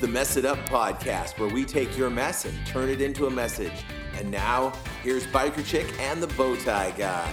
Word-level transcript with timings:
the 0.00 0.08
Mess 0.08 0.38
It 0.38 0.46
Up 0.46 0.58
podcast, 0.60 1.38
where 1.38 1.50
we 1.50 1.62
take 1.62 1.98
your 1.98 2.08
mess 2.08 2.46
and 2.46 2.66
turn 2.66 2.88
it 2.88 3.02
into 3.02 3.26
a 3.26 3.30
message. 3.30 3.84
And 4.16 4.30
now, 4.30 4.72
here's 5.02 5.26
Biker 5.26 5.62
Chick 5.62 5.92
and 6.00 6.22
the 6.22 6.26
Bowtie 6.28 6.96
Guy. 6.96 7.30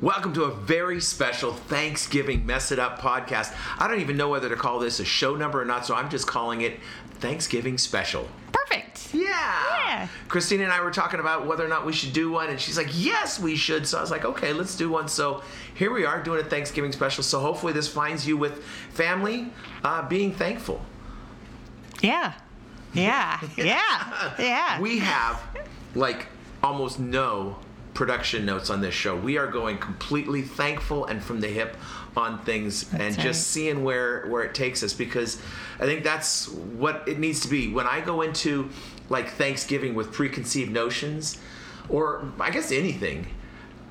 Welcome 0.00 0.32
to 0.34 0.44
a 0.44 0.54
very 0.54 1.00
special 1.00 1.52
Thanksgiving 1.52 2.46
Mess 2.46 2.70
It 2.70 2.78
Up 2.78 3.00
podcast. 3.00 3.56
I 3.80 3.88
don't 3.88 4.00
even 4.00 4.16
know 4.16 4.28
whether 4.28 4.48
to 4.48 4.56
call 4.56 4.78
this 4.78 5.00
a 5.00 5.04
show 5.04 5.34
number 5.34 5.60
or 5.60 5.64
not, 5.64 5.84
so 5.84 5.96
I'm 5.96 6.10
just 6.10 6.28
calling 6.28 6.60
it 6.60 6.78
Thanksgiving 7.14 7.76
Special. 7.76 8.28
Perfect. 8.52 9.12
Yeah. 9.12 9.71
Yeah. 9.92 10.08
Christina 10.28 10.64
and 10.64 10.72
I 10.72 10.80
were 10.82 10.90
talking 10.90 11.20
about 11.20 11.46
whether 11.46 11.64
or 11.64 11.68
not 11.68 11.84
we 11.84 11.92
should 11.92 12.12
do 12.12 12.30
one, 12.30 12.48
and 12.48 12.60
she's 12.60 12.76
like, 12.76 12.90
yes, 12.92 13.38
we 13.38 13.56
should. 13.56 13.86
So 13.86 13.98
I 13.98 14.00
was 14.00 14.10
like, 14.10 14.24
okay, 14.24 14.52
let's 14.52 14.76
do 14.76 14.88
one. 14.90 15.08
So 15.08 15.42
here 15.74 15.92
we 15.92 16.04
are 16.04 16.22
doing 16.22 16.40
a 16.40 16.44
Thanksgiving 16.48 16.92
special. 16.92 17.22
So 17.22 17.40
hopefully 17.40 17.72
this 17.72 17.88
finds 17.88 18.26
you 18.26 18.36
with 18.36 18.64
family 18.92 19.50
uh, 19.84 20.08
being 20.08 20.32
thankful. 20.32 20.84
Yeah. 22.00 22.32
Yeah. 22.94 23.40
Yeah. 23.56 24.34
Yeah. 24.38 24.80
We 24.80 24.98
have 24.98 25.40
like 25.94 26.26
almost 26.62 26.98
no 26.98 27.56
production 27.94 28.46
notes 28.46 28.70
on 28.70 28.80
this 28.80 28.94
show. 28.94 29.16
We 29.16 29.36
are 29.36 29.46
going 29.46 29.78
completely 29.78 30.42
thankful 30.42 31.06
and 31.06 31.22
from 31.22 31.40
the 31.40 31.48
hip 31.48 31.76
on 32.16 32.38
things 32.44 32.90
and 32.92 33.00
That's 33.00 33.16
just 33.16 33.48
seeing 33.48 33.84
where 33.84 34.26
where 34.26 34.42
it 34.42 34.54
takes 34.54 34.82
us 34.82 34.92
because 34.92 35.40
I 35.80 35.84
think 35.84 36.04
that's 36.04 36.48
what 36.48 37.06
it 37.06 37.18
needs 37.18 37.40
to 37.40 37.48
be. 37.48 37.72
When 37.72 37.86
I 37.86 38.00
go 38.00 38.22
into 38.22 38.68
like 39.12 39.28
Thanksgiving 39.28 39.94
with 39.94 40.10
preconceived 40.10 40.72
notions 40.72 41.38
or 41.88 42.32
I 42.40 42.50
guess 42.50 42.72
anything, 42.72 43.26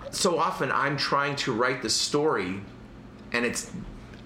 so 0.10 0.40
often 0.40 0.72
I'm 0.72 0.98
trying 0.98 1.36
to 1.38 1.54
write 1.54 1.82
the 1.82 1.90
story 1.90 2.62
and 3.32 3.46
it's 3.46 3.72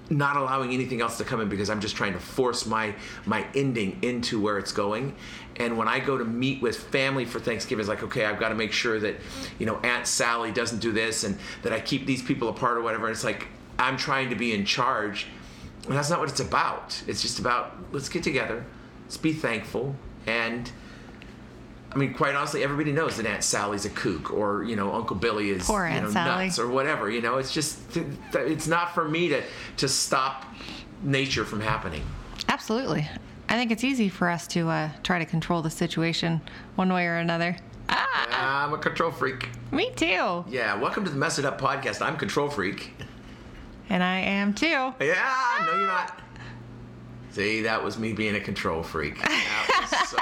not 0.09 0.37
allowing 0.37 0.71
anything 0.71 1.01
else 1.01 1.17
to 1.17 1.23
come 1.23 1.41
in 1.41 1.49
because 1.49 1.69
I'm 1.69 1.81
just 1.81 1.95
trying 1.95 2.13
to 2.13 2.19
force 2.19 2.65
my 2.65 2.95
my 3.25 3.45
ending 3.55 3.99
into 4.01 4.39
where 4.39 4.57
it's 4.57 4.71
going. 4.71 5.15
And 5.57 5.77
when 5.77 5.87
I 5.87 5.99
go 5.99 6.17
to 6.17 6.25
meet 6.25 6.61
with 6.61 6.77
family 6.77 7.25
for 7.25 7.39
Thanksgiving, 7.39 7.81
it's 7.81 7.89
like, 7.89 8.03
okay, 8.03 8.25
I've 8.25 8.39
got 8.39 8.49
to 8.49 8.55
make 8.55 8.71
sure 8.71 8.99
that, 8.99 9.15
you 9.57 9.65
know, 9.65 9.77
Aunt 9.77 10.05
Sally 10.05 10.51
doesn't 10.51 10.79
do 10.79 10.91
this 10.91 11.23
and 11.23 11.37
that 11.63 11.73
I 11.73 11.79
keep 11.79 12.05
these 12.05 12.21
people 12.21 12.49
apart 12.49 12.77
or 12.77 12.81
whatever. 12.81 13.09
It's 13.09 13.23
like 13.23 13.47
I'm 13.79 13.97
trying 13.97 14.29
to 14.29 14.35
be 14.35 14.53
in 14.53 14.65
charge. 14.65 15.27
And 15.87 15.95
that's 15.95 16.09
not 16.09 16.19
what 16.19 16.29
it's 16.29 16.39
about. 16.39 17.01
It's 17.07 17.21
just 17.21 17.39
about 17.39 17.75
let's 17.91 18.09
get 18.09 18.23
together, 18.23 18.65
let's 19.03 19.17
be 19.17 19.33
thankful, 19.33 19.95
and 20.25 20.71
I 21.95 21.97
mean, 21.97 22.13
quite 22.13 22.35
honestly, 22.35 22.61
everybody 22.61 22.91
knows 22.91 23.15
that 23.15 23.25
Aunt 23.25 23.41
Sally's 23.41 23.85
a 23.85 23.89
kook, 23.89 24.29
or 24.33 24.65
you 24.65 24.75
know, 24.75 24.93
Uncle 24.93 25.15
Billy 25.15 25.51
is 25.51 25.69
you 25.69 25.75
know, 25.75 26.09
nuts, 26.09 26.59
or 26.59 26.67
whatever. 26.67 27.09
You 27.09 27.21
know, 27.21 27.37
it's 27.37 27.53
just 27.53 27.79
it's 28.33 28.67
not 28.67 28.93
for 28.93 29.07
me 29.07 29.29
to 29.29 29.41
to 29.77 29.87
stop 29.87 30.43
nature 31.03 31.45
from 31.45 31.61
happening. 31.61 32.03
Absolutely. 32.49 33.07
I 33.47 33.55
think 33.55 33.71
it's 33.71 33.85
easy 33.85 34.09
for 34.09 34.27
us 34.29 34.45
to 34.47 34.67
uh, 34.67 34.89
try 35.03 35.19
to 35.19 35.25
control 35.25 35.61
the 35.61 35.69
situation 35.69 36.41
one 36.75 36.91
way 36.91 37.05
or 37.05 37.15
another. 37.15 37.55
Ah, 37.87 38.63
I'm 38.65 38.73
a 38.73 38.77
control 38.77 39.11
freak. 39.11 39.47
me 39.71 39.91
too. 39.95 40.43
Yeah, 40.49 40.77
welcome 40.77 41.05
to 41.05 41.09
the 41.09 41.17
Mess 41.17 41.39
It 41.39 41.45
Up 41.45 41.61
podcast. 41.61 42.01
I'm 42.01 42.17
control 42.17 42.49
freak. 42.49 42.91
And 43.87 44.03
I 44.03 44.19
am 44.19 44.53
too. 44.53 44.67
Yeah, 44.99 45.65
no, 45.65 45.77
you're 45.77 45.87
not. 45.87 46.19
See, 47.31 47.61
that 47.61 47.81
was 47.81 47.97
me 47.97 48.11
being 48.11 48.35
a 48.35 48.41
control 48.41 48.83
freak. 48.83 49.21
That 49.21 49.87
was 49.91 50.09
so 50.09 50.17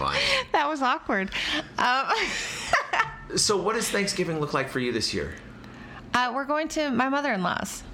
funny. 0.00 0.18
That 0.52 0.68
was 0.68 0.82
awkward. 0.82 1.30
Um, 1.78 2.06
So, 3.36 3.56
what 3.56 3.74
does 3.76 3.88
Thanksgiving 3.88 4.40
look 4.40 4.54
like 4.54 4.68
for 4.68 4.80
you 4.80 4.90
this 4.92 5.14
year? 5.14 5.34
uh, 6.14 6.32
we're 6.34 6.44
going 6.44 6.66
to 6.68 6.90
my 6.90 7.08
mother 7.08 7.32
in 7.32 7.42
law's 7.44 7.84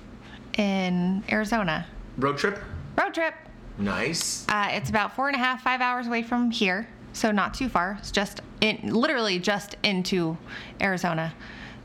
in 0.56 1.22
Arizona. 1.30 1.86
Road 2.16 2.38
trip? 2.38 2.58
Road 2.98 3.12
trip. 3.12 3.34
Nice. 3.76 4.46
Uh, 4.48 4.68
it's 4.70 4.88
about 4.88 5.14
four 5.14 5.26
and 5.28 5.36
a 5.36 5.38
half, 5.38 5.62
five 5.62 5.82
hours 5.82 6.06
away 6.06 6.22
from 6.22 6.50
here, 6.50 6.88
so 7.12 7.30
not 7.30 7.52
too 7.52 7.68
far. 7.68 7.96
It's 8.00 8.10
just 8.10 8.40
in, 8.62 8.78
literally 8.94 9.38
just 9.38 9.76
into 9.82 10.38
Arizona, 10.80 11.34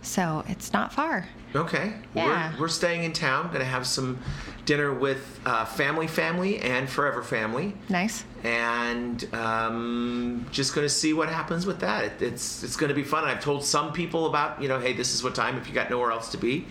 so 0.01 0.45
it's 0.47 0.71
not 0.71 0.93
far. 0.93 1.27
Okay. 1.53 1.91
Yeah. 2.15 2.53
We're, 2.53 2.61
we're 2.61 2.67
staying 2.69 3.03
in 3.03 3.11
town. 3.11 3.51
To 3.53 3.65
have 3.65 3.85
some 3.85 4.17
dinner 4.65 4.93
with 4.93 5.39
uh, 5.45 5.65
family, 5.65 6.07
family, 6.07 6.59
and 6.59 6.89
forever 6.89 7.23
family, 7.23 7.73
Nice. 7.89 8.23
and 8.43 9.27
um, 9.33 10.45
just 10.51 10.75
going 10.75 10.85
to 10.85 10.93
see 10.93 11.13
what 11.13 11.29
happens 11.29 11.65
with 11.65 11.79
that. 11.79 12.05
It, 12.05 12.21
it's 12.21 12.63
it's 12.63 12.75
going 12.75 12.89
to 12.89 12.95
be 12.95 13.03
fun. 13.03 13.23
I've 13.23 13.41
told 13.43 13.63
some 13.63 13.91
people 13.93 14.27
about 14.27 14.61
you 14.61 14.67
know, 14.67 14.79
hey, 14.79 14.93
this 14.93 15.13
is 15.13 15.23
what 15.23 15.35
time 15.35 15.57
if 15.57 15.67
you 15.67 15.73
got 15.73 15.89
nowhere 15.89 16.11
else 16.11 16.29
to 16.31 16.37
be. 16.37 16.65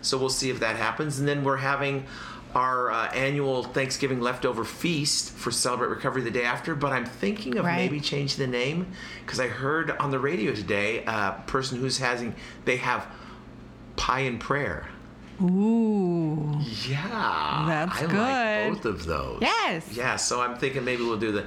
So 0.00 0.18
we'll 0.18 0.28
see 0.30 0.50
if 0.50 0.60
that 0.60 0.76
happens, 0.76 1.18
and 1.18 1.26
then 1.28 1.44
we're 1.44 1.56
having 1.58 2.06
our 2.54 2.90
uh, 2.92 3.10
annual 3.12 3.64
Thanksgiving 3.64 4.20
leftover 4.20 4.64
feast 4.64 5.32
for 5.32 5.50
Celebrate 5.50 5.88
Recovery 5.88 6.22
the 6.22 6.30
day 6.30 6.44
after. 6.44 6.74
But 6.76 6.92
I'm 6.92 7.04
thinking 7.06 7.58
of 7.58 7.64
Right. 7.64 7.76
maybe 7.78 8.00
changing 8.00 8.38
the 8.38 8.46
name 8.50 8.92
because 9.24 9.40
I 9.40 9.48
heard 9.48 9.90
on 9.90 10.10
the 10.12 10.18
radio 10.20 10.54
today 10.54 11.02
a 11.04 11.42
person 11.46 11.78
who's 11.80 11.98
having 11.98 12.34
they 12.64 12.76
have 12.76 13.06
pie 13.96 14.20
and 14.20 14.38
prayer. 14.40 14.86
Ooh. 15.42 16.60
Yeah, 16.88 17.64
That's 17.66 18.02
I 18.02 18.06
like 18.06 18.10
good. 18.10 18.74
both 18.82 18.84
of 18.84 19.04
those. 19.06 19.38
Yes. 19.40 19.88
Yeah, 19.92 20.16
so 20.16 20.40
I'm 20.40 20.56
thinking 20.56 20.84
maybe 20.84 21.02
we'll 21.02 21.18
do 21.18 21.32
the 21.32 21.46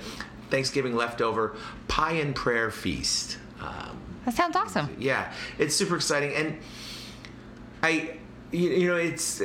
Thanksgiving 0.49 0.95
leftover 0.95 1.55
pie 1.87 2.13
and 2.13 2.35
prayer 2.35 2.69
feast. 2.71 3.37
Um, 3.61 3.97
That 4.25 4.33
sounds 4.35 4.55
awesome. 4.55 4.95
yeah, 4.99 5.31
it's 5.57 5.75
super 5.75 5.95
exciting, 5.95 6.33
and 6.35 6.57
I, 7.83 8.17
you, 8.51 8.69
you 8.69 8.87
know, 8.89 8.95
it's. 8.97 9.41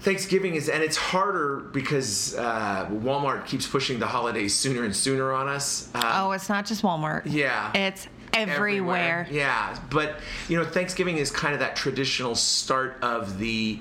Thanksgiving 0.00 0.56
is, 0.56 0.68
and 0.68 0.82
it's 0.82 0.96
harder 0.96 1.58
because 1.72 2.34
uh, 2.36 2.88
Walmart 2.90 3.46
keeps 3.46 3.68
pushing 3.68 4.00
the 4.00 4.06
holidays 4.08 4.52
sooner 4.52 4.82
and 4.82 4.94
sooner 4.96 5.32
on 5.32 5.46
us. 5.46 5.88
Um, 5.94 6.02
Oh, 6.04 6.32
it's 6.32 6.48
not 6.48 6.66
just 6.66 6.82
Walmart. 6.82 7.22
yeah. 7.24 7.70
It's 7.72 8.08
everywhere. 8.32 9.26
Yeah, 9.30 9.78
but 9.90 10.18
you 10.48 10.58
know, 10.58 10.64
Thanksgiving 10.64 11.18
is 11.18 11.30
kind 11.30 11.54
of 11.54 11.60
that 11.60 11.76
traditional 11.76 12.34
start 12.34 12.96
of 13.02 13.38
the, 13.38 13.78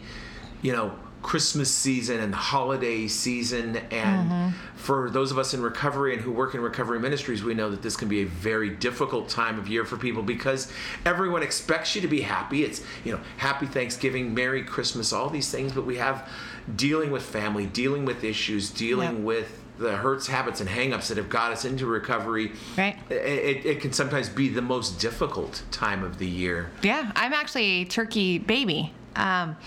you 0.61 0.71
know, 0.71 0.93
Christmas 1.21 1.69
season 1.69 2.19
and 2.19 2.33
the 2.33 2.37
holiday 2.37 3.07
season. 3.07 3.77
And 3.91 4.29
Mm-hmm. 4.31 4.49
for 4.75 5.09
those 5.11 5.31
of 5.31 5.37
us 5.37 5.53
in 5.53 5.61
recovery 5.61 6.13
and 6.13 6.21
who 6.21 6.31
work 6.31 6.55
in 6.55 6.61
recovery 6.61 6.99
ministries, 6.99 7.43
we 7.43 7.53
know 7.53 7.69
that 7.69 7.81
this 7.83 7.95
can 7.95 8.07
be 8.07 8.21
a 8.21 8.25
very 8.25 8.69
difficult 8.71 9.29
time 9.29 9.59
of 9.59 9.67
year 9.67 9.85
for 9.85 9.97
people 9.97 10.23
because 10.23 10.71
everyone 11.05 11.43
expects 11.43 11.93
you 11.95 12.01
to 12.01 12.07
be 12.07 12.21
happy. 12.21 12.63
It's, 12.63 12.83
you 13.05 13.11
know, 13.11 13.19
happy 13.37 13.67
Thanksgiving, 13.67 14.33
Merry 14.33 14.63
Christmas, 14.63 15.13
all 15.13 15.29
these 15.29 15.51
things, 15.51 15.73
but 15.73 15.85
we 15.85 15.97
have 15.97 16.27
dealing 16.75 17.11
with 17.11 17.21
family, 17.23 17.67
dealing 17.67 18.03
with 18.05 18.23
issues, 18.23 18.71
dealing 18.71 19.17
Yep. 19.17 19.23
with 19.23 19.60
the 19.81 19.97
hurts, 19.97 20.27
habits, 20.27 20.61
and 20.61 20.69
hangups 20.69 21.07
that 21.07 21.17
have 21.17 21.29
got 21.29 21.51
us 21.51 21.65
into 21.65 21.85
recovery 21.85 22.51
Right. 22.77 22.97
it, 23.09 23.65
it, 23.65 23.81
can 23.81 23.91
sometimes 23.91 24.29
be 24.29 24.47
the 24.47 24.61
most 24.61 24.99
difficult 24.99 25.63
time 25.71 26.03
of 26.03 26.17
the 26.19 26.27
year. 26.27 26.69
Yeah, 26.83 27.11
I'm 27.15 27.33
actually 27.33 27.81
a 27.81 27.85
turkey 27.85 28.37
baby. 28.37 28.93
Um, 29.15 29.57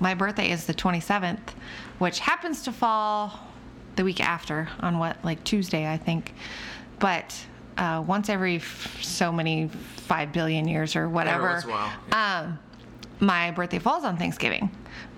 my 0.00 0.14
birthday 0.14 0.50
is 0.50 0.64
the 0.64 0.74
27th, 0.74 1.38
which 1.98 2.18
happens 2.20 2.62
to 2.62 2.72
fall 2.72 3.38
the 3.96 4.04
week 4.04 4.20
after 4.20 4.68
on 4.80 4.98
what, 4.98 5.16
like 5.22 5.44
Tuesday, 5.44 5.90
I 5.90 5.96
think. 5.98 6.32
But 6.98 7.38
uh, 7.76 8.02
once 8.06 8.28
every 8.28 8.56
f- 8.56 9.02
so 9.02 9.30
many 9.30 9.68
five 9.68 10.32
billion 10.32 10.66
years 10.66 10.96
or 10.96 11.08
whatever, 11.08 11.48
once 11.50 11.64
in 11.64 11.70
a 11.70 11.72
while, 11.72 11.92
um, 12.12 12.58
my 13.20 13.50
birthday 13.50 13.78
falls 13.78 14.04
on 14.04 14.16
Thanksgiving. 14.16 14.70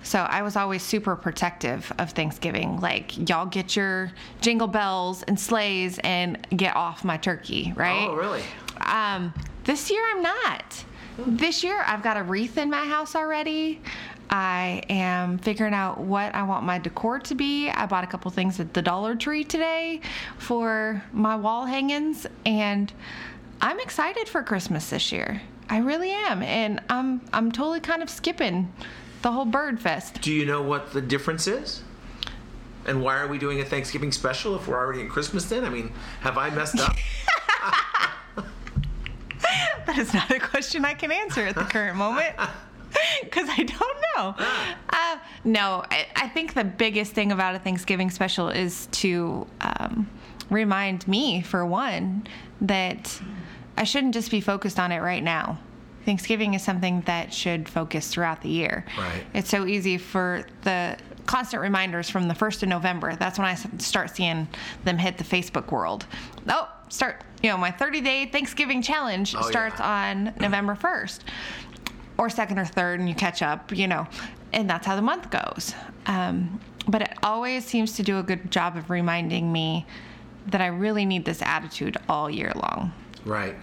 So 0.03 0.19
I 0.19 0.41
was 0.41 0.55
always 0.55 0.83
super 0.83 1.15
protective 1.15 1.91
of 1.97 2.11
Thanksgiving. 2.11 2.79
Like, 2.79 3.29
y'all 3.29 3.45
get 3.45 3.75
your 3.75 4.11
jingle 4.41 4.67
bells 4.67 5.23
and 5.23 5.39
sleighs 5.39 5.99
and 6.03 6.45
get 6.55 6.75
off 6.75 7.03
my 7.03 7.17
turkey, 7.17 7.73
right? 7.75 8.07
Oh, 8.09 8.15
really? 8.15 8.43
Um, 8.81 9.33
this 9.63 9.89
year 9.89 10.03
I'm 10.11 10.21
not. 10.21 10.83
This 11.25 11.63
year 11.63 11.83
I've 11.85 12.03
got 12.03 12.17
a 12.17 12.23
wreath 12.23 12.57
in 12.57 12.69
my 12.69 12.85
house 12.85 13.15
already. 13.15 13.81
I 14.29 14.81
am 14.89 15.37
figuring 15.37 15.73
out 15.73 15.99
what 15.99 16.33
I 16.33 16.43
want 16.43 16.65
my 16.65 16.79
decor 16.79 17.19
to 17.19 17.35
be. 17.35 17.69
I 17.69 17.85
bought 17.85 18.03
a 18.03 18.07
couple 18.07 18.31
things 18.31 18.59
at 18.59 18.73
the 18.73 18.81
Dollar 18.81 19.15
Tree 19.15 19.43
today 19.43 20.01
for 20.37 21.03
my 21.13 21.35
wall 21.35 21.65
hangings 21.65 22.25
and 22.45 22.91
I'm 23.61 23.79
excited 23.79 24.27
for 24.27 24.41
Christmas 24.41 24.89
this 24.89 25.11
year. 25.11 25.41
I 25.69 25.77
really 25.79 26.11
am. 26.11 26.43
And 26.43 26.81
I'm 26.89 27.21
I'm 27.31 27.51
totally 27.51 27.79
kind 27.79 28.01
of 28.03 28.09
skipping 28.09 28.71
the 29.21 29.31
whole 29.31 29.45
bird 29.45 29.79
fest. 29.79 30.21
Do 30.21 30.31
you 30.31 30.45
know 30.45 30.61
what 30.61 30.93
the 30.93 31.01
difference 31.01 31.47
is? 31.47 31.83
And 32.85 33.01
why 33.01 33.17
are 33.17 33.27
we 33.27 33.37
doing 33.37 33.61
a 33.61 33.65
Thanksgiving 33.65 34.11
special 34.11 34.55
if 34.55 34.67
we're 34.67 34.77
already 34.77 34.99
in 34.99 35.07
Christmas 35.07 35.45
then? 35.45 35.63
I 35.63 35.69
mean, 35.69 35.93
have 36.19 36.37
I 36.37 36.49
messed 36.49 36.79
up? 36.79 36.95
That 39.85 39.97
is 39.97 40.13
not 40.13 40.31
a 40.31 40.39
question 40.39 40.85
I 40.85 40.93
can 40.93 41.11
answer 41.11 41.45
at 41.45 41.55
the 41.55 41.63
current 41.63 41.97
moment. 41.97 42.35
Because 43.23 43.49
I 43.49 43.63
don't 43.63 43.97
know. 44.15 44.35
Uh, 44.89 45.17
no, 45.43 45.83
I, 45.89 46.05
I 46.15 46.29
think 46.29 46.53
the 46.53 46.63
biggest 46.63 47.13
thing 47.13 47.31
about 47.31 47.55
a 47.55 47.59
Thanksgiving 47.59 48.11
special 48.11 48.49
is 48.49 48.87
to 48.91 49.47
um, 49.61 50.07
remind 50.51 51.07
me, 51.07 51.41
for 51.41 51.65
one, 51.65 52.27
that 52.61 53.19
I 53.77 53.83
shouldn't 53.83 54.13
just 54.13 54.31
be 54.31 54.41
focused 54.41 54.79
on 54.79 54.91
it 54.91 54.99
right 54.99 55.23
now. 55.23 55.59
Thanksgiving 56.05 56.53
is 56.53 56.61
something 56.61 57.01
that 57.01 57.33
should 57.33 57.67
focus 57.69 58.09
throughout 58.09 58.41
the 58.41 58.49
year. 58.49 58.85
Right. 58.97 59.23
It's 59.33 59.49
so 59.49 59.65
easy 59.65 59.97
for 59.97 60.45
the 60.63 60.97
constant 61.25 61.61
reminders 61.61 62.09
from 62.09 62.27
the 62.27 62.33
1st 62.33 62.63
of 62.63 62.69
November. 62.69 63.15
That's 63.15 63.39
when 63.39 63.47
I 63.47 63.55
start 63.77 64.13
seeing 64.15 64.47
them 64.83 64.97
hit 64.97 65.17
the 65.17 65.23
Facebook 65.23 65.71
world. 65.71 66.05
Oh, 66.49 66.69
start, 66.89 67.23
you 67.41 67.49
know, 67.49 67.57
my 67.57 67.71
30 67.71 68.01
day 68.01 68.25
Thanksgiving 68.25 68.81
challenge 68.81 69.33
Oh, 69.35 69.41
starts 69.49 69.79
yeah. 69.79 70.09
on 70.09 70.33
November 70.41 70.75
1st 70.75 71.19
or 72.17 72.29
second 72.29 72.59
or 72.59 72.65
third, 72.65 72.99
and 72.99 73.07
you 73.07 73.15
catch 73.15 73.41
up, 73.41 73.71
you 73.75 73.87
know, 73.87 74.05
and 74.51 74.69
that's 74.69 74.85
how 74.85 74.95
the 74.97 75.01
month 75.01 75.29
goes. 75.31 75.73
Um, 76.05 76.59
but 76.87 77.01
it 77.01 77.13
always 77.23 77.65
seems 77.65 77.93
to 77.93 78.03
do 78.03 78.19
a 78.19 78.23
good 78.23 78.51
job 78.51 78.75
of 78.75 78.89
reminding 78.89 79.51
me 79.51 79.85
that 80.47 80.59
I 80.59 80.67
really 80.67 81.05
need 81.05 81.23
this 81.23 81.41
attitude 81.41 81.95
all 82.09 82.29
year 82.29 82.51
long. 82.55 82.91
Right. 83.25 83.55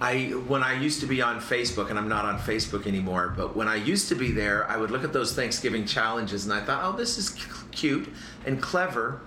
I 0.00 0.28
when 0.46 0.62
I 0.62 0.80
used 0.80 1.00
to 1.00 1.06
be 1.06 1.22
on 1.22 1.40
Facebook, 1.40 1.90
and 1.90 1.98
I'm 1.98 2.08
not 2.08 2.24
on 2.24 2.38
Facebook 2.38 2.86
anymore, 2.86 3.34
but 3.36 3.56
when 3.56 3.66
I 3.66 3.76
used 3.76 4.08
to 4.10 4.14
be 4.14 4.30
there, 4.30 4.68
I 4.70 4.76
would 4.76 4.90
look 4.90 5.02
at 5.02 5.12
those 5.12 5.34
Thanksgiving 5.34 5.86
challenges, 5.86 6.44
and 6.44 6.52
I 6.52 6.60
thought, 6.60 6.84
oh, 6.84 6.96
this 6.96 7.18
is 7.18 7.30
cute 7.72 8.08
and 8.46 8.62
clever. 8.62 9.20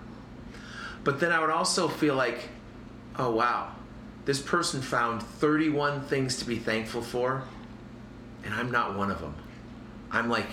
But 1.04 1.20
then 1.20 1.32
I 1.32 1.40
would 1.40 1.50
also 1.50 1.88
feel 1.88 2.16
like, 2.16 2.50
oh 3.18 3.32
wow, 3.32 3.76
this 4.26 4.42
person 4.42 4.82
found 4.82 5.24
31 5.24 6.02
things 6.02 6.38
to 6.38 6.46
be 6.46 6.58
thankful 6.58 7.02
for, 7.02 7.44
and 8.46 8.54
I'm 8.54 8.72
not 8.72 8.98
one 8.98 9.12
of 9.12 9.20
them. 9.20 9.36
I'm 10.10 10.30
like 10.30 10.48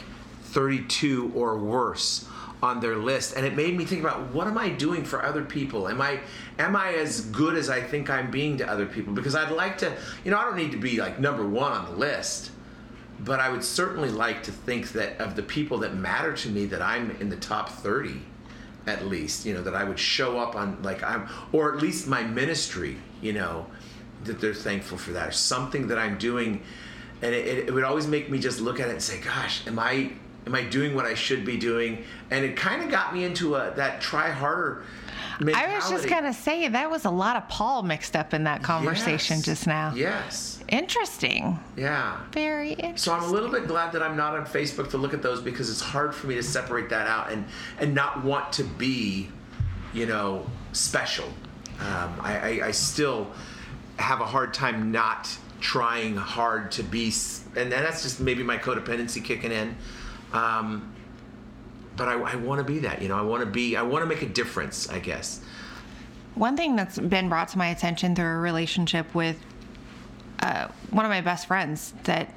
32 0.44 1.32
or 1.34 1.58
worse 1.58 2.28
on 2.62 2.80
their 2.80 2.96
list 2.96 3.36
and 3.36 3.46
it 3.46 3.54
made 3.54 3.76
me 3.76 3.84
think 3.84 4.00
about 4.00 4.32
what 4.32 4.46
am 4.46 4.58
I 4.58 4.68
doing 4.68 5.04
for 5.04 5.24
other 5.24 5.44
people? 5.44 5.88
Am 5.88 6.00
I 6.00 6.20
am 6.58 6.74
I 6.74 6.94
as 6.94 7.20
good 7.20 7.56
as 7.56 7.70
I 7.70 7.80
think 7.80 8.10
I'm 8.10 8.30
being 8.30 8.58
to 8.58 8.68
other 8.68 8.86
people? 8.86 9.12
Because 9.12 9.34
I'd 9.34 9.52
like 9.52 9.78
to 9.78 9.96
you 10.24 10.30
know 10.30 10.38
I 10.38 10.44
don't 10.44 10.56
need 10.56 10.72
to 10.72 10.78
be 10.78 10.98
like 10.98 11.18
number 11.18 11.46
1 11.46 11.72
on 11.72 11.84
the 11.86 11.96
list 11.96 12.50
but 13.20 13.40
I 13.40 13.48
would 13.48 13.64
certainly 13.64 14.10
like 14.10 14.44
to 14.44 14.52
think 14.52 14.92
that 14.92 15.20
of 15.20 15.34
the 15.34 15.42
people 15.42 15.78
that 15.78 15.94
matter 15.94 16.32
to 16.34 16.48
me 16.48 16.66
that 16.66 16.80
I'm 16.80 17.10
in 17.20 17.28
the 17.28 17.36
top 17.36 17.68
30 17.68 18.22
at 18.86 19.06
least 19.06 19.44
you 19.44 19.54
know 19.54 19.62
that 19.62 19.74
I 19.74 19.84
would 19.84 19.98
show 19.98 20.38
up 20.38 20.56
on 20.56 20.82
like 20.82 21.02
I'm 21.02 21.28
or 21.52 21.74
at 21.74 21.82
least 21.82 22.06
my 22.06 22.22
ministry 22.22 22.96
you 23.20 23.32
know 23.32 23.66
that 24.24 24.40
they're 24.40 24.54
thankful 24.54 24.98
for 24.98 25.12
that 25.12 25.28
or 25.28 25.32
something 25.32 25.88
that 25.88 25.98
I'm 25.98 26.18
doing. 26.18 26.62
And 27.20 27.34
it, 27.34 27.68
it 27.68 27.74
would 27.74 27.84
always 27.84 28.06
make 28.06 28.30
me 28.30 28.38
just 28.38 28.60
look 28.60 28.80
at 28.80 28.88
it 28.88 28.92
and 28.92 29.02
say 29.02 29.20
gosh 29.20 29.66
am 29.66 29.78
I 29.78 30.12
am 30.48 30.54
I 30.54 30.62
doing 30.62 30.94
what 30.94 31.04
I 31.04 31.12
should 31.14 31.44
be 31.44 31.58
doing 31.58 32.02
and 32.30 32.42
it 32.44 32.56
kind 32.56 32.82
of 32.82 32.90
got 32.90 33.12
me 33.12 33.24
into 33.24 33.54
a 33.54 33.70
that 33.76 34.00
try 34.00 34.30
harder 34.30 34.82
mentality. 35.40 35.72
I 35.72 35.76
was 35.76 35.90
just 35.90 36.08
going 36.08 36.24
to 36.24 36.32
say 36.32 36.66
that 36.68 36.90
was 36.90 37.04
a 37.04 37.10
lot 37.10 37.36
of 37.36 37.46
Paul 37.50 37.82
mixed 37.82 38.16
up 38.16 38.32
in 38.32 38.44
that 38.44 38.62
conversation 38.62 39.36
Yes. 39.36 39.44
just 39.44 39.66
now. 39.66 39.92
yes 39.94 40.60
Interesting. 40.68 41.58
yeah 41.76 42.18
Very 42.32 42.70
interesting. 42.70 42.96
So 42.96 43.12
I'm 43.12 43.22
a 43.24 43.26
little 43.26 43.50
bit 43.50 43.68
glad 43.68 43.92
that 43.92 44.02
I'm 44.02 44.16
not 44.16 44.34
on 44.34 44.46
Facebook 44.46 44.88
to 44.90 44.96
look 44.98 45.12
at 45.12 45.22
those 45.22 45.40
because 45.42 45.68
it's 45.70 45.82
hard 45.82 46.14
for 46.14 46.26
me 46.26 46.34
to 46.36 46.42
separate 46.42 46.88
that 46.88 47.06
out 47.06 47.30
and 47.30 47.44
and 47.78 47.94
not 47.94 48.24
want 48.24 48.52
to 48.54 48.64
be, 48.64 49.28
you 49.92 50.06
know, 50.06 50.46
special. 50.72 51.26
Um, 51.80 52.14
I, 52.20 52.60
I, 52.60 52.66
I 52.66 52.70
still 52.70 53.30
have 53.98 54.20
a 54.20 54.26
hard 54.26 54.52
time 54.54 54.90
not 54.92 55.28
trying 55.60 56.16
hard 56.16 56.70
to 56.72 56.82
be, 56.82 57.12
and, 57.56 57.72
and 57.72 57.84
that's 57.84 58.02
just 58.02 58.20
maybe 58.20 58.42
my 58.42 58.58
codependency 58.58 59.22
kicking 59.24 59.52
in. 59.52 59.76
Um, 60.32 60.94
but 61.96 62.08
I, 62.08 62.14
I 62.14 62.36
want 62.36 62.58
to 62.58 62.64
be 62.64 62.80
that, 62.80 63.02
you 63.02 63.08
know. 63.08 63.16
I 63.16 63.22
want 63.22 63.40
to 63.40 63.50
be. 63.50 63.76
I 63.76 63.82
want 63.82 64.02
to 64.02 64.06
make 64.06 64.22
a 64.22 64.28
difference. 64.28 64.88
I 64.88 64.98
guess. 64.98 65.40
One 66.34 66.56
thing 66.56 66.76
that's 66.76 66.98
been 66.98 67.28
brought 67.28 67.48
to 67.48 67.58
my 67.58 67.68
attention 67.68 68.14
through 68.14 68.26
a 68.26 68.38
relationship 68.38 69.12
with 69.14 69.40
uh, 70.40 70.68
one 70.90 71.04
of 71.04 71.10
my 71.10 71.20
best 71.20 71.46
friends 71.46 71.94
that 72.04 72.32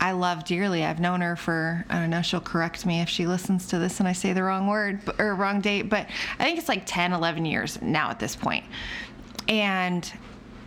I 0.00 0.12
love 0.12 0.44
dearly. 0.44 0.84
I've 0.84 1.00
known 1.00 1.20
her 1.20 1.36
for, 1.36 1.84
I 1.88 2.00
don't 2.00 2.10
know, 2.10 2.22
she'll 2.22 2.40
correct 2.40 2.84
me 2.84 3.00
if 3.00 3.08
she 3.08 3.26
listens 3.26 3.66
to 3.68 3.78
this 3.78 4.00
and 4.00 4.08
I 4.08 4.12
say 4.12 4.32
the 4.32 4.42
wrong 4.42 4.66
word 4.66 5.00
or 5.18 5.34
wrong 5.34 5.60
date, 5.60 5.88
but 5.88 6.06
I 6.38 6.44
think 6.44 6.58
it's 6.58 6.68
like 6.68 6.82
10, 6.86 7.12
11 7.12 7.44
years 7.46 7.80
now 7.80 8.10
at 8.10 8.18
this 8.18 8.36
point. 8.36 8.64
And 9.48 10.10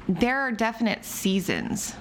there 0.08 0.40
are 0.40 0.52
definite 0.52 1.06
seasons. 1.06 1.94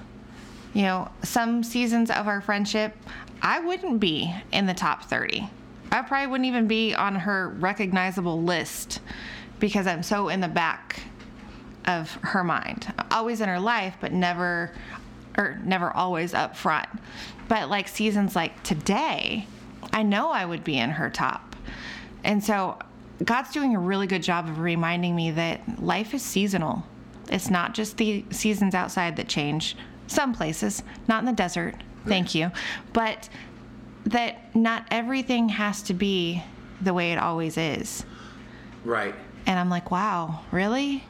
You 0.73 0.83
know, 0.83 1.09
some 1.23 1.63
seasons 1.63 2.11
of 2.11 2.27
our 2.27 2.41
friendship, 2.41 2.95
I 3.41 3.59
wouldn't 3.59 3.99
be 3.99 4.33
in 4.51 4.65
the 4.65 4.73
top 4.73 5.05
30. 5.05 5.49
I 5.91 6.01
probably 6.03 6.27
wouldn't 6.27 6.47
even 6.47 6.67
be 6.67 6.93
on 6.93 7.15
her 7.15 7.49
recognizable 7.49 8.41
list 8.41 8.99
because 9.59 9.87
I'm 9.87 10.03
so 10.03 10.29
in 10.29 10.39
the 10.41 10.47
back 10.47 11.01
of 11.85 12.11
her 12.21 12.43
mind. 12.43 12.93
Always 13.11 13.41
in 13.41 13.49
her 13.49 13.59
life, 13.59 13.95
but 13.99 14.11
never 14.11 14.71
or 15.37 15.59
never 15.63 15.91
always 15.91 16.33
up 16.33 16.55
front. 16.55 16.87
But 17.47 17.69
like 17.69 17.87
seasons 17.87 18.35
like 18.35 18.61
today, 18.63 19.47
I 19.91 20.03
know 20.03 20.29
I 20.29 20.45
would 20.45 20.63
be 20.63 20.77
in 20.77 20.91
her 20.91 21.09
top. 21.09 21.55
And 22.23 22.43
so 22.43 22.77
God's 23.23 23.51
doing 23.51 23.75
a 23.75 23.79
really 23.79 24.07
good 24.07 24.23
job 24.23 24.47
of 24.47 24.59
reminding 24.59 25.15
me 25.15 25.31
that 25.31 25.81
life 25.81 26.13
is 26.13 26.21
seasonal. 26.21 26.83
It's 27.29 27.49
not 27.49 27.73
just 27.73 27.97
the 27.97 28.25
seasons 28.31 28.75
outside 28.75 29.15
that 29.15 29.27
change. 29.27 29.75
Some 30.09 30.33
places, 30.33 30.83
not 31.07 31.19
in 31.19 31.25
the 31.25 31.33
desert, 31.33 31.75
thank 32.07 32.33
you. 32.33 32.51
But 32.93 33.29
that 34.05 34.55
not 34.55 34.85
everything 34.89 35.49
has 35.49 35.83
to 35.83 35.93
be 35.93 36.43
the 36.81 36.93
way 36.93 37.11
it 37.11 37.19
always 37.19 37.57
is. 37.57 38.05
Right. 38.83 39.13
And 39.45 39.59
I'm 39.59 39.69
like, 39.69 39.91
wow, 39.91 40.41
really? 40.51 41.03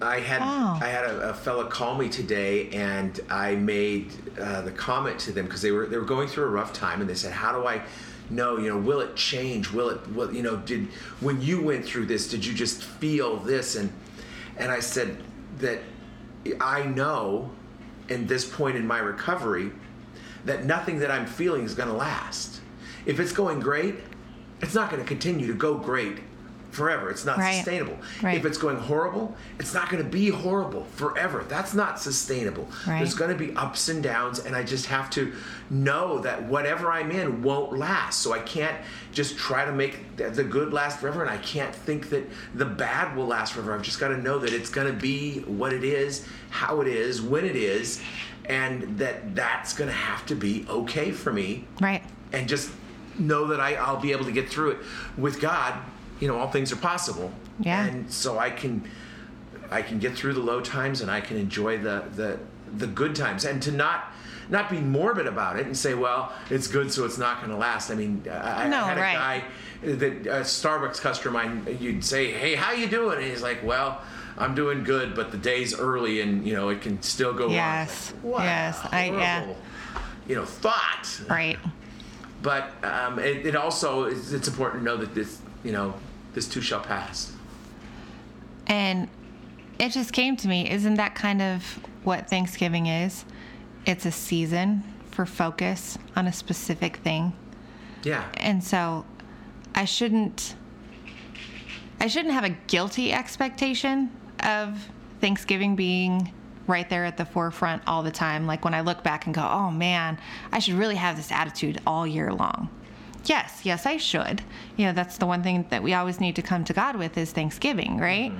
I 0.00 0.20
had 0.20 0.40
Wow. 0.40 0.78
I 0.80 0.86
had 0.86 1.04
a, 1.04 1.30
a 1.30 1.34
fella 1.34 1.66
call 1.66 1.96
me 1.96 2.08
today, 2.08 2.68
and 2.70 3.18
I 3.28 3.56
made 3.56 4.12
uh, 4.38 4.62
the 4.62 4.70
comment 4.70 5.18
to 5.20 5.32
them 5.32 5.46
because 5.46 5.62
they 5.62 5.70
were 5.70 5.86
they 5.86 5.96
were 5.96 6.04
going 6.04 6.28
through 6.28 6.44
a 6.44 6.48
rough 6.48 6.72
time, 6.72 7.00
and 7.00 7.08
they 7.08 7.14
said, 7.14 7.32
"How 7.32 7.52
do 7.52 7.66
I 7.66 7.82
know? 8.30 8.58
You 8.58 8.70
know, 8.70 8.78
will 8.78 9.00
it 9.00 9.16
change? 9.16 9.70
Will 9.72 9.90
it? 9.90 10.06
Will 10.12 10.32
you 10.32 10.42
know? 10.42 10.56
Did 10.56 10.88
when 11.20 11.40
you 11.40 11.62
went 11.62 11.84
through 11.84 12.06
this, 12.06 12.28
did 12.28 12.44
you 12.44 12.54
just 12.54 12.82
feel 12.82 13.36
this?" 13.38 13.76
And 13.76 13.92
and 14.56 14.70
I 14.70 14.80
said 14.80 15.16
that 15.58 15.80
I 16.60 16.82
know, 16.84 17.50
in 18.08 18.26
this 18.26 18.44
point 18.44 18.76
in 18.76 18.86
my 18.86 18.98
recovery, 18.98 19.72
that 20.44 20.64
nothing 20.64 20.98
that 20.98 21.10
I'm 21.10 21.26
feeling 21.26 21.64
is 21.64 21.74
going 21.74 21.88
to 21.88 21.94
last. 21.94 22.60
If 23.06 23.20
it's 23.20 23.32
going 23.32 23.60
great, 23.60 23.96
it's 24.60 24.74
not 24.74 24.90
going 24.90 25.02
to 25.02 25.08
continue 25.08 25.46
to 25.46 25.54
go 25.54 25.76
great 25.76 26.18
forever. 26.74 27.08
It's 27.10 27.24
not 27.24 27.38
Right. 27.38 27.56
sustainable. 27.56 27.96
Right. 28.22 28.36
If 28.36 28.44
it's 28.44 28.58
going 28.58 28.76
horrible, 28.76 29.36
it's 29.58 29.72
not 29.72 29.88
going 29.88 30.02
to 30.02 30.08
be 30.08 30.28
horrible 30.28 30.86
forever. 30.96 31.44
That's 31.48 31.72
not 31.74 32.00
sustainable. 32.00 32.68
Right. 32.86 32.98
There's 32.98 33.14
going 33.14 33.30
to 33.30 33.36
be 33.36 33.54
ups 33.56 33.88
and 33.88 34.02
downs, 34.02 34.40
and 34.40 34.54
I 34.56 34.62
just 34.64 34.86
have 34.86 35.08
to 35.10 35.32
know 35.70 36.18
that 36.20 36.42
whatever 36.44 36.90
I'm 36.90 37.10
in 37.10 37.42
won't 37.42 37.78
last. 37.78 38.20
So 38.20 38.32
I 38.32 38.40
can't 38.40 38.76
just 39.12 39.38
try 39.38 39.64
to 39.64 39.72
make 39.72 40.16
the 40.16 40.30
the 40.30 40.44
good 40.44 40.72
last 40.72 40.98
forever, 41.00 41.22
and 41.22 41.30
I 41.30 41.38
can't 41.38 41.74
think 41.74 42.10
that 42.10 42.28
the 42.54 42.64
bad 42.66 43.16
will 43.16 43.26
last 43.26 43.52
forever. 43.52 43.74
I've 43.74 43.82
just 43.82 44.00
got 44.00 44.08
to 44.08 44.18
know 44.18 44.38
that 44.38 44.52
it's 44.52 44.70
going 44.70 44.86
to 44.88 44.92
be 44.98 45.40
what 45.40 45.72
it 45.72 45.84
is, 45.84 46.26
how 46.50 46.80
it 46.80 46.88
is, 46.88 47.22
when 47.22 47.44
it 47.44 47.56
is, 47.56 48.00
and 48.46 48.98
that 48.98 49.34
that's 49.34 49.72
going 49.72 49.88
to 49.88 49.96
have 49.96 50.26
to 50.26 50.34
be 50.34 50.66
okay 50.68 51.10
for 51.12 51.32
me 51.32 51.64
Right. 51.80 52.02
and 52.32 52.48
just 52.48 52.70
know 53.18 53.46
that 53.46 53.60
I, 53.60 53.74
I'll 53.76 54.00
be 54.00 54.10
able 54.12 54.24
to 54.24 54.32
get 54.32 54.48
through 54.50 54.72
it 54.72 54.78
with 55.16 55.40
God. 55.40 55.74
You 56.20 56.28
know, 56.28 56.38
all 56.38 56.50
things 56.50 56.72
are 56.72 56.76
possible. 56.76 57.32
Yeah. 57.60 57.84
And 57.84 58.10
so 58.10 58.38
I 58.38 58.50
can, 58.50 58.88
I 59.70 59.82
can 59.82 59.98
get 59.98 60.14
through 60.16 60.34
the 60.34 60.40
low 60.40 60.60
times 60.60 61.00
and 61.00 61.10
I 61.10 61.20
can 61.20 61.36
enjoy 61.36 61.78
the 61.78 62.04
the 62.14 62.38
the 62.76 62.86
good 62.86 63.14
times 63.14 63.44
and 63.44 63.62
to 63.62 63.70
not 63.72 64.12
not 64.48 64.68
be 64.68 64.78
morbid 64.80 65.26
about 65.26 65.58
it 65.58 65.64
and 65.66 65.76
say, 65.76 65.94
well, 65.94 66.32
it's 66.50 66.66
good, 66.66 66.92
so 66.92 67.04
it's 67.04 67.16
not 67.18 67.38
going 67.38 67.50
to 67.50 67.56
last. 67.56 67.90
I 67.90 67.94
mean, 67.94 68.22
I, 68.30 68.68
No, 68.68 68.84
I 68.84 68.88
had 68.88 68.98
a 68.98 69.00
right. 69.00 69.14
guy 69.14 69.44
that 69.92 70.26
a 70.26 70.40
Starbucks 70.42 71.00
customer 71.00 71.40
of 71.40 71.46
mine. 71.64 71.78
You'd 71.80 72.04
say, 72.04 72.30
hey, 72.32 72.54
how 72.54 72.72
you 72.72 72.86
doing? 72.88 73.18
And 73.18 73.26
he's 73.26 73.42
like, 73.42 73.62
well. 73.64 74.00
I'm 74.36 74.56
doing 74.56 74.82
good, 74.82 75.14
but 75.14 75.30
the 75.30 75.38
day's 75.38 75.78
early, 75.78 76.20
and 76.20 76.44
you 76.44 76.54
know 76.54 76.68
it 76.70 76.80
can 76.82 77.00
still 77.02 77.32
go 77.32 77.48
Yes. 77.50 78.10
wrong. 78.10 78.32
What 78.32 78.40
a 78.42 78.44
Yes. 78.46 78.80
I- 78.90 79.04
yeah. 79.12 79.52
You 80.26 80.34
know, 80.34 80.44
thought 80.44 81.20
Right. 81.30 81.56
but 82.42 82.72
um, 82.82 83.20
it, 83.20 83.46
it 83.46 83.54
also 83.54 84.06
is, 84.06 84.32
it's 84.32 84.48
important 84.48 84.80
to 84.80 84.84
know 84.84 84.96
that 84.96 85.14
this 85.14 85.38
you 85.64 85.72
know 85.72 85.94
this 86.34 86.46
too 86.46 86.60
shall 86.60 86.80
pass 86.80 87.32
And 88.66 89.08
it 89.78 89.90
just 89.90 90.12
came 90.12 90.36
to 90.36 90.48
me, 90.48 90.70
isn't 90.70 90.94
that 90.94 91.14
kind 91.14 91.42
of 91.42 91.80
what 92.04 92.30
Thanksgiving 92.30 92.86
is? 92.86 93.24
It's 93.86 94.06
a 94.06 94.12
season 94.12 94.84
for 95.10 95.26
focus 95.26 95.98
on 96.14 96.26
a 96.26 96.32
specific 96.32 96.98
thing. 96.98 97.32
yeah 98.04 98.24
And 98.36 98.62
so 98.62 99.04
I 99.74 99.84
shouldn't 99.84 100.54
I 102.00 102.06
shouldn't 102.06 102.34
have 102.34 102.44
a 102.44 102.50
guilty 102.50 103.12
expectation 103.12 104.10
of 104.40 104.88
Thanksgiving 105.20 105.74
being 105.76 106.32
right 106.66 106.88
there 106.88 107.04
at 107.04 107.16
the 107.16 107.24
forefront 107.24 107.82
all 107.86 108.02
the 108.02 108.10
time. 108.10 108.46
Like 108.46 108.64
when 108.64 108.74
I 108.74 108.80
look 108.82 109.02
back 109.02 109.26
and 109.26 109.34
go, 109.34 109.42
"Oh 109.42 109.70
man, 109.70 110.18
I 110.52 110.58
should 110.58 110.74
really 110.74 110.96
have 110.96 111.16
this 111.16 111.30
attitude 111.32 111.80
all 111.86 112.06
year 112.06 112.32
long." 112.32 112.68
Yes, 113.26 113.60
yes, 113.64 113.86
I 113.86 113.96
should. 113.96 114.42
You 114.76 114.86
know, 114.86 114.92
that's 114.92 115.18
the 115.18 115.26
one 115.26 115.42
thing 115.42 115.66
that 115.70 115.82
we 115.82 115.94
always 115.94 116.20
need 116.20 116.36
to 116.36 116.42
come 116.42 116.64
to 116.64 116.72
God 116.72 116.96
with 116.96 117.16
is 117.16 117.32
Thanksgiving, 117.32 117.98
right? 117.98 118.32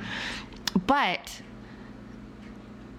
But 0.86 1.40